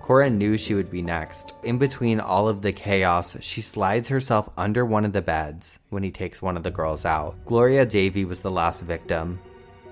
Cora 0.00 0.28
knew 0.28 0.58
she 0.58 0.74
would 0.74 0.90
be 0.90 1.02
next. 1.02 1.54
In 1.62 1.78
between 1.78 2.20
all 2.20 2.48
of 2.48 2.62
the 2.62 2.72
chaos, 2.72 3.36
she 3.40 3.60
slides 3.60 4.08
herself 4.08 4.50
under 4.56 4.84
one 4.84 5.04
of 5.04 5.12
the 5.12 5.22
beds 5.22 5.78
when 5.88 6.02
he 6.02 6.10
takes 6.10 6.42
one 6.42 6.56
of 6.56 6.62
the 6.62 6.70
girls 6.70 7.04
out. 7.04 7.36
Gloria 7.44 7.86
Davy 7.86 8.24
was 8.24 8.40
the 8.40 8.50
last 8.50 8.82
victim, 8.82 9.38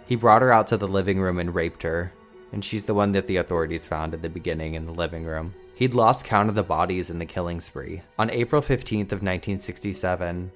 he 0.09 0.17
brought 0.17 0.41
her 0.41 0.51
out 0.51 0.67
to 0.67 0.79
the 0.79 0.89
living 0.89 1.21
room 1.21 1.39
and 1.39 1.55
raped 1.55 1.83
her, 1.83 2.11
and 2.53 2.65
she's 2.65 2.87
the 2.87 2.95
one 2.95 3.13
that 3.13 3.27
the 3.27 3.37
authorities 3.37 3.87
found 3.87 4.15
at 4.15 4.23
the 4.23 4.29
beginning 4.31 4.73
in 4.73 4.87
the 4.87 4.93
living 4.93 5.25
room. 5.25 5.55
He'd 5.75 5.93
lost 5.93 6.25
count 6.25 6.49
of 6.49 6.55
the 6.55 6.63
bodies 6.63 7.11
in 7.11 7.19
the 7.19 7.27
killing 7.27 7.61
spree. 7.61 8.01
On 8.19 8.31
April 8.31 8.63
15th 8.63 9.13
of 9.13 9.23
1967, 9.23 10.51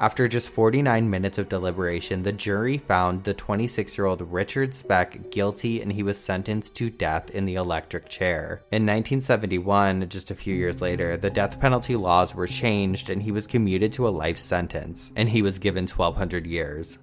after 0.00 0.28
just 0.28 0.50
49 0.50 1.10
minutes 1.10 1.38
of 1.38 1.48
deliberation, 1.48 2.22
the 2.22 2.32
jury 2.32 2.78
found 2.78 3.24
the 3.24 3.34
26-year-old 3.34 4.32
Richard 4.32 4.72
Speck 4.74 5.30
guilty 5.30 5.80
and 5.80 5.92
he 5.92 6.04
was 6.04 6.18
sentenced 6.18 6.76
to 6.76 6.90
death 6.90 7.30
in 7.30 7.44
the 7.44 7.56
electric 7.56 8.08
chair. 8.08 8.62
In 8.70 8.82
1971, 8.82 10.08
just 10.08 10.30
a 10.30 10.36
few 10.36 10.54
years 10.54 10.80
later, 10.80 11.16
the 11.16 11.30
death 11.30 11.60
penalty 11.60 11.96
laws 11.96 12.32
were 12.32 12.46
changed 12.46 13.10
and 13.10 13.22
he 13.22 13.32
was 13.32 13.46
commuted 13.46 13.92
to 13.92 14.06
a 14.06 14.10
life 14.10 14.38
sentence 14.38 15.12
and 15.16 15.28
he 15.28 15.42
was 15.42 15.58
given 15.58 15.88
1200 15.88 16.46
years. 16.46 16.98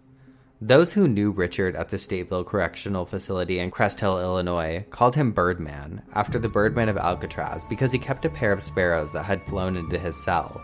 Those 0.61 0.93
who 0.93 1.09
knew 1.09 1.31
Richard 1.31 1.75
at 1.75 1.89
the 1.89 1.97
Stateville 1.97 2.45
Correctional 2.45 3.05
Facility 3.05 3.59
in 3.59 3.71
Crest 3.71 3.99
Hill, 3.99 4.21
Illinois, 4.21 4.85
called 4.89 5.13
him 5.13 5.33
Birdman, 5.33 6.01
after 6.13 6.39
the 6.39 6.47
Birdman 6.47 6.87
of 6.87 6.97
Alcatraz, 6.97 7.65
because 7.65 7.91
he 7.91 7.99
kept 7.99 8.23
a 8.23 8.29
pair 8.29 8.53
of 8.53 8.61
sparrows 8.61 9.11
that 9.11 9.25
had 9.25 9.45
flown 9.49 9.75
into 9.75 9.99
his 9.99 10.15
cell. 10.15 10.63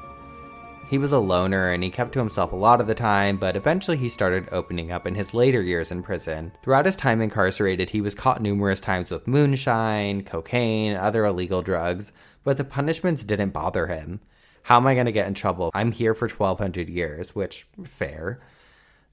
He 0.89 0.97
was 0.97 1.11
a 1.11 1.19
loner 1.19 1.71
and 1.71 1.83
he 1.83 1.89
kept 1.89 2.13
to 2.13 2.19
himself 2.19 2.53
a 2.53 2.55
lot 2.55 2.79
of 2.79 2.87
the 2.87 2.95
time, 2.95 3.35
but 3.35 3.57
eventually 3.57 3.97
he 3.97 4.07
started 4.07 4.47
opening 4.53 4.91
up 4.91 5.05
in 5.05 5.13
his 5.13 5.33
later 5.33 5.61
years 5.61 5.91
in 5.91 6.03
prison. 6.03 6.53
Throughout 6.63 6.85
his 6.85 6.95
time 6.95 7.21
incarcerated, 7.21 7.89
he 7.89 7.99
was 7.99 8.15
caught 8.15 8.41
numerous 8.41 8.79
times 8.79 9.11
with 9.11 9.27
moonshine, 9.27 10.23
cocaine, 10.23 10.91
and 10.91 11.01
other 11.01 11.25
illegal 11.25 11.61
drugs, 11.61 12.13
but 12.45 12.55
the 12.55 12.63
punishments 12.63 13.25
didn't 13.25 13.49
bother 13.49 13.87
him. 13.87 14.21
How 14.63 14.77
am 14.77 14.87
I 14.87 14.93
going 14.93 15.05
to 15.05 15.11
get 15.11 15.27
in 15.27 15.33
trouble? 15.33 15.69
I'm 15.73 15.91
here 15.91 16.13
for 16.13 16.29
1200 16.29 16.87
years, 16.87 17.35
which, 17.35 17.67
fair. 17.83 18.39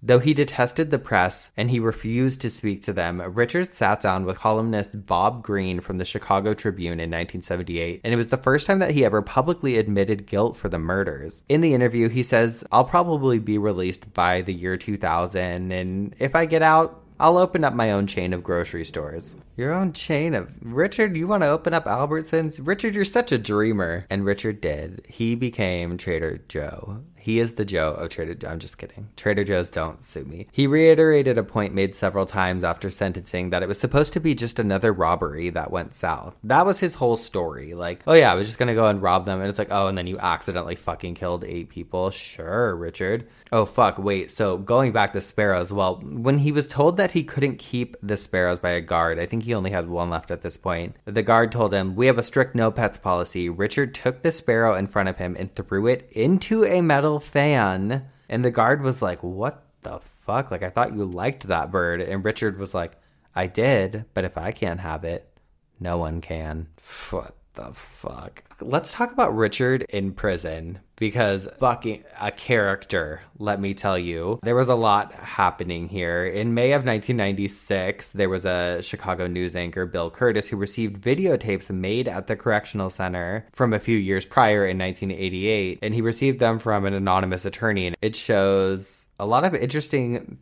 Though 0.00 0.20
he 0.20 0.32
detested 0.32 0.90
the 0.90 0.98
press 0.98 1.50
and 1.56 1.70
he 1.70 1.80
refused 1.80 2.40
to 2.42 2.50
speak 2.50 2.82
to 2.82 2.92
them, 2.92 3.20
Richard 3.20 3.72
sat 3.72 4.00
down 4.00 4.24
with 4.24 4.38
columnist 4.38 5.06
Bob 5.06 5.42
Greene 5.42 5.80
from 5.80 5.98
the 5.98 6.04
Chicago 6.04 6.54
Tribune 6.54 7.00
in 7.00 7.10
1978, 7.10 8.02
and 8.04 8.14
it 8.14 8.16
was 8.16 8.28
the 8.28 8.36
first 8.36 8.68
time 8.68 8.78
that 8.78 8.92
he 8.92 9.04
ever 9.04 9.22
publicly 9.22 9.76
admitted 9.76 10.26
guilt 10.26 10.56
for 10.56 10.68
the 10.68 10.78
murders. 10.78 11.42
In 11.48 11.62
the 11.62 11.74
interview, 11.74 12.08
he 12.08 12.22
says, 12.22 12.62
I'll 12.70 12.84
probably 12.84 13.40
be 13.40 13.58
released 13.58 14.14
by 14.14 14.42
the 14.42 14.54
year 14.54 14.76
2000, 14.76 15.72
and 15.72 16.14
if 16.20 16.36
I 16.36 16.46
get 16.46 16.62
out, 16.62 17.02
I'll 17.20 17.36
open 17.36 17.64
up 17.64 17.74
my 17.74 17.90
own 17.90 18.06
chain 18.06 18.32
of 18.32 18.44
grocery 18.44 18.84
stores. 18.84 19.34
Your 19.56 19.72
own 19.72 19.92
chain 19.92 20.34
of. 20.34 20.48
Richard, 20.62 21.16
you 21.16 21.26
want 21.26 21.42
to 21.42 21.48
open 21.48 21.74
up 21.74 21.86
Albertsons? 21.86 22.64
Richard, 22.64 22.94
you're 22.94 23.04
such 23.04 23.32
a 23.32 23.38
dreamer. 23.38 24.06
And 24.08 24.24
Richard 24.24 24.60
did. 24.60 25.04
He 25.08 25.34
became 25.34 25.98
Trader 25.98 26.40
Joe. 26.46 27.02
He 27.18 27.40
is 27.40 27.54
the 27.54 27.64
Joe 27.64 27.92
of 27.92 28.08
Trader 28.08 28.34
Joe. 28.34 28.48
I'm 28.48 28.58
just 28.58 28.78
kidding. 28.78 29.08
Trader 29.16 29.44
Joe's 29.44 29.70
don't 29.70 30.02
sue 30.02 30.24
me. 30.24 30.46
He 30.52 30.66
reiterated 30.66 31.36
a 31.36 31.42
point 31.42 31.74
made 31.74 31.94
several 31.94 32.26
times 32.26 32.64
after 32.64 32.90
sentencing 32.90 33.50
that 33.50 33.62
it 33.62 33.68
was 33.68 33.78
supposed 33.78 34.12
to 34.14 34.20
be 34.20 34.34
just 34.34 34.58
another 34.58 34.92
robbery 34.92 35.50
that 35.50 35.70
went 35.70 35.94
south. 35.94 36.36
That 36.44 36.64
was 36.64 36.80
his 36.80 36.94
whole 36.94 37.16
story. 37.16 37.74
Like, 37.74 38.02
oh 38.06 38.14
yeah, 38.14 38.32
I 38.32 38.34
was 38.34 38.46
just 38.46 38.58
gonna 38.58 38.74
go 38.74 38.86
and 38.86 39.02
rob 39.02 39.26
them, 39.26 39.40
and 39.40 39.48
it's 39.48 39.58
like, 39.58 39.72
oh, 39.72 39.88
and 39.88 39.98
then 39.98 40.06
you 40.06 40.18
accidentally 40.18 40.76
fucking 40.76 41.14
killed 41.14 41.44
eight 41.44 41.68
people. 41.68 42.10
Sure, 42.10 42.74
Richard. 42.74 43.28
Oh 43.52 43.66
fuck, 43.66 43.98
wait. 43.98 44.30
So 44.30 44.56
going 44.56 44.92
back 44.92 45.12
to 45.12 45.20
sparrows, 45.20 45.72
well, 45.72 45.96
when 45.96 46.38
he 46.38 46.52
was 46.52 46.68
told 46.68 46.96
that 46.96 47.12
he 47.12 47.24
couldn't 47.24 47.58
keep 47.58 47.96
the 48.02 48.16
sparrows 48.16 48.58
by 48.58 48.70
a 48.70 48.80
guard, 48.80 49.18
I 49.18 49.26
think 49.26 49.42
he 49.42 49.54
only 49.54 49.70
had 49.70 49.88
one 49.88 50.10
left 50.10 50.30
at 50.30 50.42
this 50.42 50.56
point. 50.56 50.96
The 51.04 51.22
guard 51.22 51.52
told 51.52 51.72
him, 51.72 51.96
"We 51.96 52.06
have 52.06 52.18
a 52.18 52.22
strict 52.22 52.54
no 52.54 52.70
pets 52.70 52.98
policy." 52.98 53.48
Richard 53.48 53.94
took 53.94 54.22
the 54.22 54.32
sparrow 54.32 54.74
in 54.74 54.86
front 54.86 55.08
of 55.08 55.18
him 55.18 55.36
and 55.38 55.54
threw 55.54 55.86
it 55.86 56.08
into 56.12 56.64
a 56.64 56.80
metal 56.80 57.17
fan. 57.20 58.08
And 58.28 58.44
the 58.44 58.50
guard 58.50 58.82
was 58.82 59.00
like, 59.02 59.22
What 59.22 59.64
the 59.82 60.00
fuck? 60.00 60.50
Like, 60.50 60.62
I 60.62 60.70
thought 60.70 60.94
you 60.94 61.04
liked 61.04 61.46
that 61.48 61.70
bird. 61.70 62.00
And 62.00 62.24
Richard 62.24 62.58
was 62.58 62.74
like, 62.74 62.92
I 63.34 63.46
did, 63.46 64.04
but 64.14 64.24
if 64.24 64.36
I 64.36 64.52
can't 64.52 64.80
have 64.80 65.04
it, 65.04 65.32
no 65.78 65.96
one 65.98 66.20
can. 66.20 66.68
What 67.10 67.36
the 67.58 67.74
fuck? 67.74 68.44
Let's 68.60 68.92
talk 68.92 69.12
about 69.12 69.36
Richard 69.36 69.82
in 69.88 70.12
prison 70.12 70.78
because 70.96 71.48
fucking 71.58 72.04
a 72.20 72.30
character, 72.30 73.20
let 73.38 73.60
me 73.60 73.74
tell 73.74 73.98
you. 73.98 74.38
There 74.42 74.54
was 74.54 74.68
a 74.68 74.74
lot 74.74 75.12
happening 75.12 75.88
here. 75.88 76.24
In 76.24 76.54
May 76.54 76.72
of 76.72 76.84
1996, 76.84 78.10
there 78.12 78.28
was 78.28 78.44
a 78.44 78.80
Chicago 78.82 79.26
news 79.26 79.56
anchor, 79.56 79.86
Bill 79.86 80.10
Kurtis, 80.10 80.48
who 80.48 80.56
received 80.56 81.02
videotapes 81.02 81.70
made 81.70 82.08
at 82.08 82.26
the 82.26 82.36
correctional 82.36 82.90
center 82.90 83.46
from 83.52 83.72
a 83.72 83.80
few 83.80 83.96
years 83.96 84.24
prior 84.24 84.64
in 84.66 84.78
1988, 84.78 85.80
and 85.82 85.94
he 85.94 86.00
received 86.00 86.38
them 86.38 86.58
from 86.58 86.84
an 86.84 86.94
anonymous 86.94 87.44
attorney. 87.44 87.86
And 87.86 87.96
it 88.02 88.14
shows 88.14 89.06
a 89.18 89.26
lot 89.26 89.44
of 89.44 89.54
interesting 89.54 90.38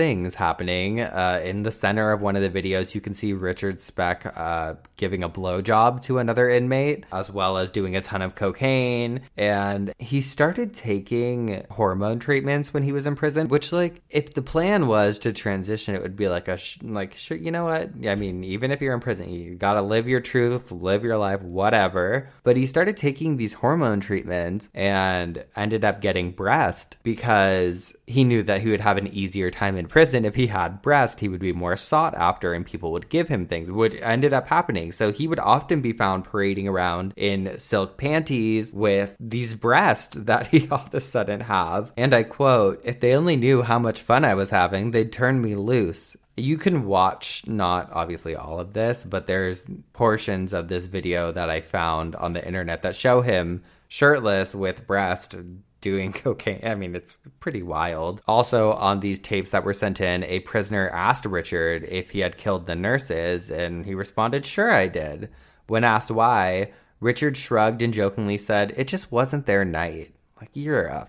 things 0.00 0.34
happening. 0.34 0.98
Uh, 0.98 1.42
in 1.44 1.62
the 1.62 1.70
center 1.70 2.10
of 2.10 2.22
one 2.22 2.34
of 2.34 2.40
the 2.40 2.48
videos, 2.48 2.94
you 2.94 3.02
can 3.02 3.12
see 3.12 3.34
Richard 3.34 3.82
Speck 3.82 4.32
uh, 4.34 4.76
giving 4.96 5.22
a 5.22 5.28
blowjob 5.28 6.02
to 6.04 6.16
another 6.16 6.48
inmate, 6.48 7.04
as 7.12 7.30
well 7.30 7.58
as 7.58 7.70
doing 7.70 7.94
a 7.94 8.00
ton 8.00 8.22
of 8.22 8.34
cocaine. 8.34 9.20
And 9.36 9.92
he 9.98 10.22
started 10.22 10.72
taking 10.72 11.66
hormone 11.70 12.18
treatments 12.18 12.72
when 12.72 12.82
he 12.82 12.92
was 12.92 13.04
in 13.04 13.14
prison, 13.14 13.48
which, 13.48 13.72
like, 13.72 14.00
if 14.08 14.32
the 14.32 14.40
plan 14.40 14.86
was 14.86 15.18
to 15.18 15.34
transition, 15.34 15.94
it 15.94 16.00
would 16.00 16.16
be 16.16 16.30
like 16.30 16.48
a, 16.48 16.56
sh- 16.56 16.78
like, 16.80 17.14
you 17.30 17.50
know 17.50 17.64
what? 17.64 17.90
I 18.06 18.14
mean, 18.14 18.42
even 18.42 18.70
if 18.70 18.80
you're 18.80 18.94
in 18.94 19.00
prison, 19.00 19.28
you 19.28 19.54
gotta 19.54 19.82
live 19.82 20.08
your 20.08 20.22
truth, 20.22 20.72
live 20.72 21.04
your 21.04 21.18
life, 21.18 21.42
whatever. 21.42 22.30
But 22.42 22.56
he 22.56 22.64
started 22.64 22.96
taking 22.96 23.36
these 23.36 23.52
hormone 23.52 24.00
treatments 24.00 24.70
and 24.72 25.44
ended 25.56 25.84
up 25.84 26.00
getting 26.00 26.30
breast 26.30 26.96
because 27.02 27.92
he 28.06 28.24
knew 28.24 28.42
that 28.44 28.62
he 28.62 28.70
would 28.70 28.80
have 28.80 28.96
an 28.96 29.08
easier 29.08 29.50
time 29.50 29.76
in 29.76 29.89
prison 29.90 30.24
if 30.24 30.34
he 30.34 30.46
had 30.46 30.80
breast 30.80 31.20
he 31.20 31.28
would 31.28 31.40
be 31.40 31.52
more 31.52 31.76
sought 31.76 32.14
after 32.14 32.54
and 32.54 32.64
people 32.64 32.92
would 32.92 33.08
give 33.08 33.28
him 33.28 33.46
things 33.46 33.70
what 33.70 33.94
ended 33.94 34.32
up 34.32 34.48
happening. 34.48 34.92
So 34.92 35.12
he 35.12 35.28
would 35.28 35.38
often 35.38 35.80
be 35.80 35.92
found 35.92 36.24
parading 36.24 36.68
around 36.68 37.12
in 37.16 37.58
silk 37.58 37.98
panties 37.98 38.72
with 38.72 39.16
these 39.20 39.54
breasts 39.54 40.16
that 40.20 40.48
he 40.48 40.68
all 40.68 40.84
of 40.84 40.94
a 40.94 41.00
sudden 41.00 41.40
have. 41.40 41.92
And 41.96 42.14
i 42.14 42.22
quote 42.22 42.80
if 42.84 43.00
they 43.00 43.14
only 43.14 43.36
knew 43.36 43.62
how 43.62 43.78
much 43.78 44.02
fun 44.02 44.24
i 44.24 44.34
was 44.34 44.50
having 44.50 44.90
they'd 44.90 45.12
turn 45.12 45.40
me 45.40 45.54
loose. 45.54 46.16
You 46.36 46.56
can 46.56 46.86
watch 46.86 47.46
not 47.46 47.90
obviously 47.92 48.34
all 48.34 48.60
of 48.60 48.72
this 48.72 49.04
but 49.04 49.26
there's 49.26 49.66
portions 49.92 50.52
of 50.52 50.68
this 50.68 50.86
video 50.86 51.32
that 51.32 51.50
i 51.50 51.60
found 51.60 52.16
on 52.16 52.32
the 52.32 52.46
internet 52.46 52.82
that 52.82 52.96
show 52.96 53.20
him 53.20 53.62
shirtless 53.88 54.54
with 54.54 54.86
breast 54.86 55.34
doing 55.80 56.12
cocaine. 56.14 56.60
I 56.62 56.74
mean, 56.74 56.94
it's 56.94 57.16
pretty 57.38 57.62
wild. 57.62 58.22
Also, 58.26 58.72
on 58.72 59.00
these 59.00 59.20
tapes 59.20 59.50
that 59.50 59.64
were 59.64 59.74
sent 59.74 60.00
in, 60.00 60.24
a 60.24 60.40
prisoner 60.40 60.88
asked 60.90 61.24
Richard 61.24 61.84
if 61.84 62.10
he 62.10 62.20
had 62.20 62.36
killed 62.36 62.66
the 62.66 62.74
nurses, 62.74 63.50
and 63.50 63.84
he 63.84 63.94
responded, 63.94 64.46
Sure, 64.46 64.70
I 64.70 64.86
did. 64.86 65.30
When 65.66 65.84
asked 65.84 66.10
why, 66.10 66.72
Richard 67.00 67.36
shrugged 67.36 67.82
and 67.82 67.94
jokingly 67.94 68.38
said, 68.38 68.74
It 68.76 68.88
just 68.88 69.12
wasn't 69.12 69.46
their 69.46 69.64
night. 69.64 70.14
Like, 70.40 70.50
you're 70.54 70.86
a 70.86 71.08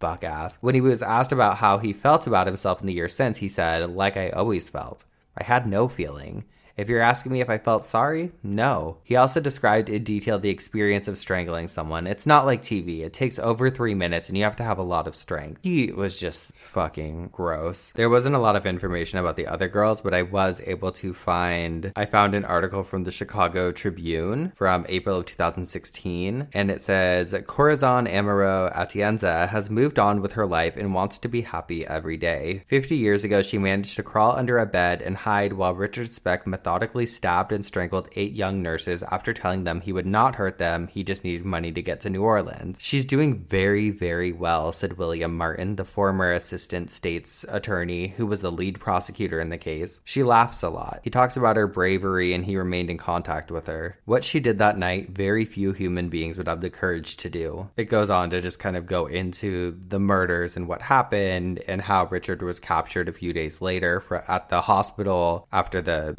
fuck 0.00 0.24
ass. 0.24 0.58
When 0.60 0.74
he 0.74 0.80
was 0.80 1.02
asked 1.02 1.32
about 1.32 1.56
how 1.56 1.78
he 1.78 1.92
felt 1.92 2.26
about 2.26 2.46
himself 2.46 2.80
in 2.80 2.86
the 2.86 2.94
years 2.94 3.14
since, 3.14 3.38
he 3.38 3.48
said, 3.48 3.90
Like 3.90 4.16
I 4.16 4.30
always 4.30 4.68
felt. 4.68 5.04
I 5.36 5.44
had 5.44 5.66
no 5.66 5.88
feeling. 5.88 6.44
If 6.76 6.90
you're 6.90 7.00
asking 7.00 7.32
me 7.32 7.40
if 7.40 7.48
I 7.48 7.56
felt 7.56 7.86
sorry, 7.86 8.32
no. 8.42 8.98
He 9.02 9.16
also 9.16 9.40
described 9.40 9.88
in 9.88 10.04
detail 10.04 10.38
the 10.38 10.50
experience 10.50 11.08
of 11.08 11.16
strangling 11.16 11.68
someone. 11.68 12.06
It's 12.06 12.26
not 12.26 12.44
like 12.44 12.60
TV. 12.60 13.00
It 13.00 13.14
takes 13.14 13.38
over 13.38 13.70
three 13.70 13.94
minutes 13.94 14.28
and 14.28 14.36
you 14.36 14.44
have 14.44 14.56
to 14.56 14.64
have 14.64 14.76
a 14.76 14.82
lot 14.82 15.06
of 15.06 15.16
strength. 15.16 15.60
He 15.62 15.90
was 15.90 16.20
just 16.20 16.52
fucking 16.52 17.30
gross. 17.32 17.92
There 17.94 18.10
wasn't 18.10 18.34
a 18.34 18.40
lot 18.40 18.56
of 18.56 18.66
information 18.66 19.18
about 19.18 19.36
the 19.36 19.46
other 19.46 19.68
girls, 19.68 20.02
but 20.02 20.12
I 20.12 20.22
was 20.22 20.60
able 20.66 20.92
to 20.92 21.14
find, 21.14 21.92
I 21.96 22.04
found 22.04 22.34
an 22.34 22.44
article 22.44 22.82
from 22.82 23.04
the 23.04 23.10
Chicago 23.10 23.72
Tribune 23.72 24.52
from 24.54 24.84
April 24.90 25.20
of 25.20 25.26
2016, 25.26 26.48
and 26.52 26.70
it 26.70 26.82
says 26.82 27.34
Corazon 27.46 28.06
Amurao 28.06 28.74
Atienza 28.74 29.48
has 29.48 29.70
moved 29.70 29.98
on 29.98 30.20
with 30.20 30.34
her 30.34 30.46
life 30.46 30.76
and 30.76 30.92
wants 30.92 31.16
to 31.18 31.28
be 31.28 31.40
happy 31.40 31.86
every 31.86 32.18
day. 32.18 32.64
50 32.68 32.96
years 32.96 33.24
ago, 33.24 33.40
she 33.40 33.56
managed 33.56 33.96
to 33.96 34.02
crawl 34.02 34.36
under 34.36 34.58
a 34.58 34.66
bed 34.66 35.00
and 35.00 35.16
hide 35.16 35.54
while 35.54 35.74
Richard 35.74 36.12
Speck 36.12 36.46
methodically 36.66 37.06
stabbed 37.06 37.52
and 37.52 37.64
strangled 37.64 38.08
eight 38.16 38.32
young 38.32 38.60
nurses 38.60 39.04
after 39.04 39.32
telling 39.32 39.62
them 39.62 39.80
he 39.80 39.92
would 39.92 40.04
not 40.04 40.34
hurt 40.34 40.58
them, 40.58 40.88
he 40.88 41.04
just 41.04 41.22
needed 41.22 41.44
money 41.44 41.70
to 41.70 41.80
get 41.80 42.00
to 42.00 42.10
New 42.10 42.24
Orleans. 42.24 42.76
She's 42.80 43.04
doing 43.04 43.44
very, 43.44 43.90
very 43.90 44.32
well, 44.32 44.72
said 44.72 44.98
William 44.98 45.36
Martin, 45.36 45.76
the 45.76 45.84
former 45.84 46.32
assistant 46.32 46.90
state's 46.90 47.44
attorney 47.48 48.08
who 48.08 48.26
was 48.26 48.40
the 48.40 48.50
lead 48.50 48.80
prosecutor 48.80 49.38
in 49.38 49.50
the 49.50 49.58
case. 49.58 50.00
She 50.02 50.24
laughs 50.24 50.64
a 50.64 50.68
lot. 50.68 51.02
He 51.04 51.10
talks 51.10 51.36
about 51.36 51.54
her 51.54 51.68
bravery 51.68 52.34
and 52.34 52.44
he 52.44 52.56
remained 52.56 52.90
in 52.90 52.98
contact 52.98 53.52
with 53.52 53.68
her. 53.68 54.00
What 54.04 54.24
she 54.24 54.40
did 54.40 54.58
that 54.58 54.76
night, 54.76 55.10
very 55.10 55.44
few 55.44 55.72
human 55.72 56.08
beings 56.08 56.36
would 56.36 56.48
have 56.48 56.62
the 56.62 56.68
courage 56.68 57.16
to 57.18 57.30
do. 57.30 57.70
It 57.76 57.84
goes 57.84 58.10
on 58.10 58.30
to 58.30 58.40
just 58.40 58.58
kind 58.58 58.76
of 58.76 58.86
go 58.86 59.06
into 59.06 59.78
the 59.86 60.00
murders 60.00 60.56
and 60.56 60.66
what 60.66 60.82
happened 60.82 61.62
and 61.68 61.80
how 61.80 62.06
Richard 62.06 62.42
was 62.42 62.58
captured 62.58 63.08
a 63.08 63.12
few 63.12 63.32
days 63.32 63.60
later 63.60 64.00
for, 64.00 64.28
at 64.28 64.48
the 64.48 64.62
hospital 64.62 65.46
after 65.52 65.80
the 65.80 66.12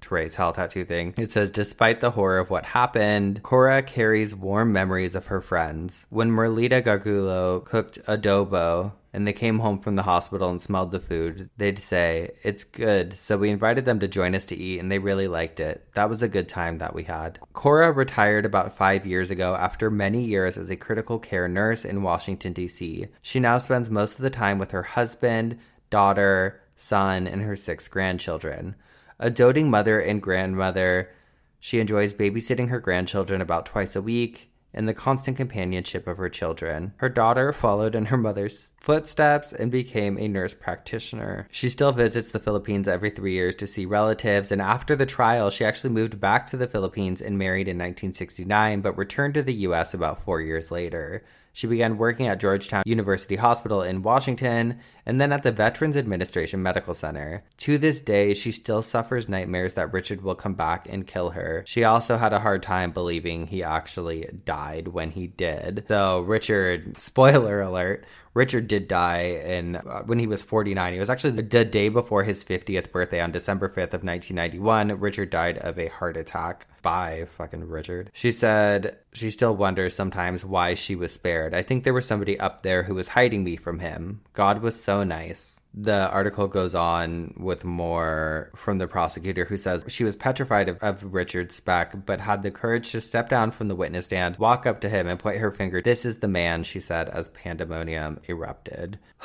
Therese 0.00 0.34
Hell 0.34 0.52
tattoo 0.52 0.84
thing. 0.84 1.14
It 1.18 1.32
says, 1.32 1.50
Despite 1.50 2.00
the 2.00 2.12
horror 2.12 2.38
of 2.38 2.50
what 2.50 2.66
happened, 2.66 3.42
Cora 3.42 3.82
carries 3.82 4.34
warm 4.34 4.72
memories 4.72 5.14
of 5.14 5.26
her 5.26 5.40
friends. 5.40 6.06
When 6.10 6.30
Merlita 6.30 6.82
Gargullo 6.82 7.64
cooked 7.64 7.98
adobo, 8.06 8.92
and 9.12 9.26
they 9.26 9.32
came 9.32 9.58
home 9.58 9.80
from 9.80 9.96
the 9.96 10.04
hospital 10.04 10.50
and 10.50 10.60
smelled 10.60 10.92
the 10.92 11.00
food, 11.00 11.50
they'd 11.56 11.78
say, 11.78 12.30
It's 12.42 12.64
good. 12.64 13.16
So 13.18 13.36
we 13.36 13.50
invited 13.50 13.84
them 13.84 13.98
to 14.00 14.08
join 14.08 14.34
us 14.34 14.44
to 14.46 14.56
eat, 14.56 14.78
and 14.78 14.90
they 14.90 14.98
really 14.98 15.28
liked 15.28 15.60
it. 15.60 15.86
That 15.94 16.08
was 16.08 16.22
a 16.22 16.28
good 16.28 16.48
time 16.48 16.78
that 16.78 16.94
we 16.94 17.04
had. 17.04 17.38
Cora 17.52 17.92
retired 17.92 18.46
about 18.46 18.76
five 18.76 19.06
years 19.06 19.30
ago 19.30 19.54
after 19.54 19.90
many 19.90 20.22
years 20.22 20.56
as 20.56 20.70
a 20.70 20.76
critical 20.76 21.18
care 21.18 21.48
nurse 21.48 21.84
in 21.84 22.02
Washington, 22.02 22.52
D.C. 22.52 23.06
She 23.20 23.40
now 23.40 23.58
spends 23.58 23.90
most 23.90 24.16
of 24.16 24.22
the 24.22 24.30
time 24.30 24.58
with 24.58 24.70
her 24.70 24.82
husband, 24.82 25.58
daughter, 25.90 26.60
son, 26.76 27.26
and 27.26 27.42
her 27.42 27.56
six 27.56 27.88
grandchildren. 27.88 28.76
A 29.22 29.28
doting 29.28 29.68
mother 29.68 30.00
and 30.00 30.22
grandmother, 30.22 31.10
she 31.58 31.78
enjoys 31.78 32.14
babysitting 32.14 32.70
her 32.70 32.80
grandchildren 32.80 33.42
about 33.42 33.66
twice 33.66 33.94
a 33.94 34.00
week 34.00 34.50
and 34.72 34.88
the 34.88 34.94
constant 34.94 35.36
companionship 35.36 36.06
of 36.06 36.16
her 36.16 36.30
children. 36.30 36.94
Her 36.96 37.10
daughter 37.10 37.52
followed 37.52 37.94
in 37.94 38.06
her 38.06 38.16
mother's 38.16 38.72
footsteps 38.80 39.52
and 39.52 39.70
became 39.70 40.16
a 40.16 40.26
nurse 40.26 40.54
practitioner. 40.54 41.48
She 41.50 41.68
still 41.68 41.92
visits 41.92 42.30
the 42.30 42.38
Philippines 42.38 42.88
every 42.88 43.10
three 43.10 43.32
years 43.32 43.54
to 43.56 43.66
see 43.66 43.84
relatives, 43.84 44.50
and 44.50 44.62
after 44.62 44.96
the 44.96 45.06
trial, 45.06 45.50
she 45.50 45.66
actually 45.66 45.90
moved 45.90 46.18
back 46.18 46.46
to 46.46 46.56
the 46.56 46.68
Philippines 46.68 47.20
and 47.20 47.36
married 47.36 47.68
in 47.68 47.76
1969, 47.76 48.80
but 48.80 48.96
returned 48.96 49.34
to 49.34 49.42
the 49.42 49.52
US 49.52 49.92
about 49.92 50.22
four 50.22 50.40
years 50.40 50.70
later. 50.70 51.24
She 51.60 51.66
began 51.66 51.98
working 51.98 52.26
at 52.26 52.40
Georgetown 52.40 52.84
University 52.86 53.36
Hospital 53.36 53.82
in 53.82 54.00
Washington 54.00 54.78
and 55.04 55.20
then 55.20 55.30
at 55.30 55.42
the 55.42 55.52
Veterans 55.52 55.94
Administration 55.94 56.62
Medical 56.62 56.94
Center. 56.94 57.44
To 57.58 57.76
this 57.76 58.00
day, 58.00 58.32
she 58.32 58.50
still 58.50 58.80
suffers 58.80 59.28
nightmares 59.28 59.74
that 59.74 59.92
Richard 59.92 60.22
will 60.22 60.34
come 60.34 60.54
back 60.54 60.88
and 60.88 61.06
kill 61.06 61.28
her. 61.28 61.62
She 61.66 61.84
also 61.84 62.16
had 62.16 62.32
a 62.32 62.38
hard 62.38 62.62
time 62.62 62.92
believing 62.92 63.46
he 63.46 63.62
actually 63.62 64.26
died 64.46 64.88
when 64.88 65.10
he 65.10 65.26
did. 65.26 65.84
So, 65.88 66.20
Richard, 66.20 66.96
spoiler 66.98 67.60
alert, 67.60 68.06
Richard 68.40 68.68
did 68.68 68.88
die 68.88 69.38
in 69.44 69.76
uh, 69.76 70.00
when 70.06 70.18
he 70.18 70.26
was 70.26 70.40
49. 70.40 70.94
He 70.94 70.98
was 70.98 71.10
actually 71.10 71.42
the, 71.42 71.62
day 71.62 71.90
before 71.90 72.24
his 72.24 72.42
50th 72.42 72.90
birthday 72.90 73.20
on 73.20 73.32
December 73.32 73.68
5th 73.68 73.92
of 73.92 74.02
1991. 74.02 74.98
Richard 74.98 75.28
died 75.28 75.58
of 75.58 75.78
a 75.78 75.88
heart 75.88 76.16
attack. 76.16 76.66
Bye, 76.80 77.26
fucking 77.28 77.68
Richard. 77.68 78.08
She 78.14 78.32
said 78.32 78.96
she 79.12 79.30
still 79.30 79.54
wonders 79.54 79.94
sometimes 79.94 80.42
why 80.42 80.72
she 80.72 80.96
was 80.96 81.12
spared. 81.12 81.52
I 81.52 81.62
think 81.62 81.84
there 81.84 81.92
was 81.92 82.06
somebody 82.06 82.40
up 82.40 82.62
there 82.62 82.84
who 82.84 82.94
was 82.94 83.08
hiding 83.08 83.44
me 83.44 83.56
from 83.56 83.80
him. 83.80 84.22
God 84.32 84.62
was 84.62 84.82
so 84.82 85.04
nice 85.04 85.60
the 85.72 86.10
article 86.10 86.48
goes 86.48 86.74
on 86.74 87.34
with 87.36 87.64
more 87.64 88.50
from 88.56 88.78
the 88.78 88.88
prosecutor 88.88 89.44
who 89.44 89.56
says 89.56 89.84
she 89.88 90.02
was 90.02 90.16
petrified 90.16 90.68
of, 90.68 90.78
of, 90.82 91.14
Richard 91.14 91.52
Speck, 91.52 92.06
but 92.06 92.20
had 92.20 92.42
the 92.42 92.50
courage 92.50 92.90
to 92.92 93.00
step 93.00 93.28
down 93.28 93.50
from 93.50 93.68
the 93.68 93.76
witness 93.76 94.06
stand, 94.06 94.36
walk 94.36 94.66
up 94.66 94.80
to 94.80 94.88
him, 94.88 95.06
and 95.06 95.18
point 95.18 95.38
her 95.38 95.52
finger. 95.52 95.80
This 95.80 96.04
is 96.04 96.18
the 96.18 96.28
man, 96.28 96.64
she 96.64 96.80
said, 96.80 97.08
as 97.08 97.28
pandemonium 97.30 98.20
erupted. 98.28 98.98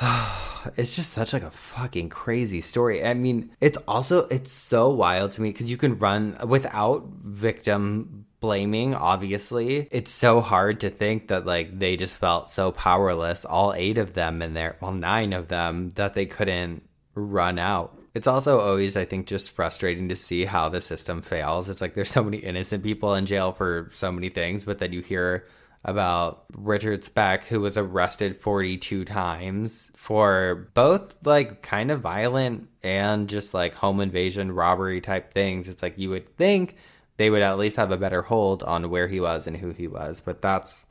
it's 0.76 0.94
just 0.94 1.12
such 1.12 1.32
like 1.32 1.42
a 1.42 1.50
fucking 1.50 2.10
crazy 2.10 2.60
story. 2.60 3.04
I 3.04 3.14
mean, 3.14 3.50
it's 3.60 3.78
also 3.88 4.26
it's 4.28 4.52
so 4.52 4.88
wild 4.90 5.32
to 5.32 5.42
me 5.42 5.50
because 5.50 5.70
you 5.70 5.76
can 5.76 5.98
run 5.98 6.36
without 6.46 7.06
victim 7.24 8.25
blaming 8.40 8.94
obviously. 8.94 9.88
It's 9.90 10.10
so 10.10 10.40
hard 10.40 10.80
to 10.80 10.90
think 10.90 11.28
that 11.28 11.46
like 11.46 11.78
they 11.78 11.96
just 11.96 12.16
felt 12.16 12.50
so 12.50 12.72
powerless 12.72 13.44
all 13.44 13.72
eight 13.74 13.98
of 13.98 14.14
them 14.14 14.42
in 14.42 14.54
there 14.54 14.76
well 14.80 14.92
nine 14.92 15.32
of 15.32 15.48
them 15.48 15.90
that 15.96 16.14
they 16.14 16.26
couldn't 16.26 16.88
run 17.14 17.58
out. 17.58 17.98
It's 18.14 18.26
also 18.26 18.60
always 18.60 18.96
i 18.96 19.04
think 19.04 19.26
just 19.26 19.50
frustrating 19.50 20.08
to 20.08 20.16
see 20.16 20.44
how 20.44 20.68
the 20.68 20.80
system 20.80 21.22
fails. 21.22 21.68
It's 21.68 21.80
like 21.80 21.94
there's 21.94 22.10
so 22.10 22.24
many 22.24 22.38
innocent 22.38 22.82
people 22.82 23.14
in 23.14 23.26
jail 23.26 23.52
for 23.52 23.90
so 23.92 24.12
many 24.12 24.28
things 24.28 24.64
but 24.64 24.78
then 24.78 24.92
you 24.92 25.00
hear 25.00 25.46
about 25.86 26.44
Richard 26.52 27.04
Speck, 27.04 27.44
who 27.44 27.60
was 27.60 27.76
arrested 27.76 28.36
42 28.36 29.04
times 29.04 29.90
for 29.94 30.68
both 30.74 31.14
like 31.24 31.62
kind 31.62 31.92
of 31.92 32.00
violent 32.00 32.68
and 32.82 33.28
just 33.28 33.54
like 33.54 33.72
home 33.72 34.00
invasion 34.00 34.50
robbery 34.50 35.00
type 35.00 35.32
things. 35.32 35.68
It's 35.68 35.84
like 35.84 35.96
you 35.96 36.10
would 36.10 36.36
think 36.36 36.74
they 37.16 37.30
would 37.30 37.42
at 37.42 37.58
least 37.58 37.76
have 37.76 37.90
a 37.90 37.96
better 37.96 38.22
hold 38.22 38.62
on 38.62 38.90
where 38.90 39.08
he 39.08 39.20
was 39.20 39.46
and 39.46 39.56
who 39.56 39.70
he 39.70 39.86
was. 39.86 40.20
But 40.20 40.42
that's 40.42 40.86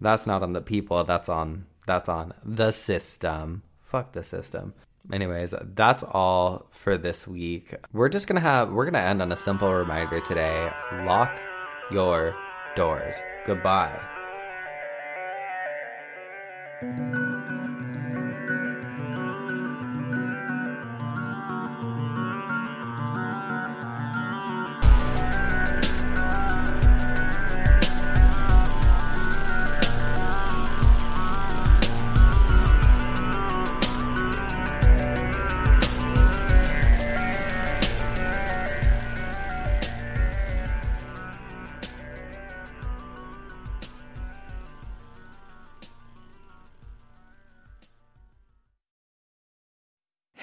that's 0.00 0.26
not 0.26 0.42
on 0.42 0.52
the 0.52 0.60
people. 0.60 1.04
That's 1.04 1.28
on 1.28 1.66
that's 1.86 2.08
on 2.08 2.34
the 2.44 2.70
system. 2.70 3.62
Fuck 3.82 4.12
the 4.12 4.22
system. 4.22 4.74
Anyways, 5.12 5.54
that's 5.74 6.02
all 6.02 6.66
for 6.70 6.98
this 6.98 7.26
week. 7.26 7.74
We're 7.92 8.10
just 8.10 8.28
gonna 8.28 8.40
have 8.40 8.70
we're 8.70 8.84
gonna 8.84 8.98
end 8.98 9.22
on 9.22 9.32
a 9.32 9.36
simple 9.36 9.72
reminder 9.72 10.20
today. 10.20 10.70
Lock 11.04 11.40
your 11.90 12.36
doors. 12.76 13.14
Goodbye. 13.46 13.98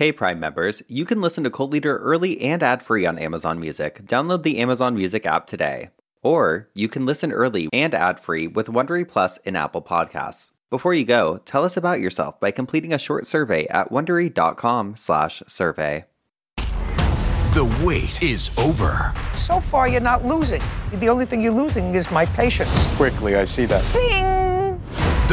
Hey 0.06 0.12
Prime 0.12 0.39
members, 0.39 0.84
you 0.88 1.03
can 1.03 1.20
listen 1.20 1.43
to 1.45 1.49
Cult 1.49 1.72
Liter 1.72 1.97
early 1.97 2.39
and 2.39 2.62
ad-free 2.62 3.08
on 3.08 3.18
Amazon 3.18 3.60
Music. 3.60 4.06
Download 4.06 4.43
the 4.43 4.60
Amazon 4.60 4.93
Music 4.93 5.26
app 5.26 5.47
today. 5.47 5.89
Or 6.22 6.70
you 6.76 6.88
can 6.88 7.08
listen 7.08 7.32
early 7.32 7.70
and 7.74 7.95
ad-free 7.95 8.49
with 8.49 8.68
Wondery 8.68 9.08
Plus 9.08 9.38
in 9.38 9.56
Apple 9.56 9.82
Podcasts. 9.82 10.51
Before 10.70 10.93
you 10.93 11.06
go, 11.06 11.38
tell 11.38 11.64
us 11.64 11.76
about 11.76 12.01
yourself 12.01 12.39
by 12.39 12.51
completing 12.51 12.93
a 12.93 12.99
short 12.99 13.26
survey 13.26 13.66
at 13.66 13.89
wondery.com/survey. 13.89 16.06
The 16.56 17.84
wait 17.84 18.22
is 18.22 18.51
over. 18.60 19.12
So 19.34 19.60
far, 19.60 19.88
you're 19.88 20.01
not 20.01 20.24
losing. 20.24 20.62
The 20.93 21.10
only 21.10 21.26
thing 21.26 21.41
you're 21.41 21.51
losing 21.51 21.95
is 21.95 22.12
my 22.12 22.28
patience. 22.28 22.93
Quickly, 22.93 23.38
I 23.38 23.45
see 23.45 23.66
that. 23.66 23.84
Bing! 23.91 24.45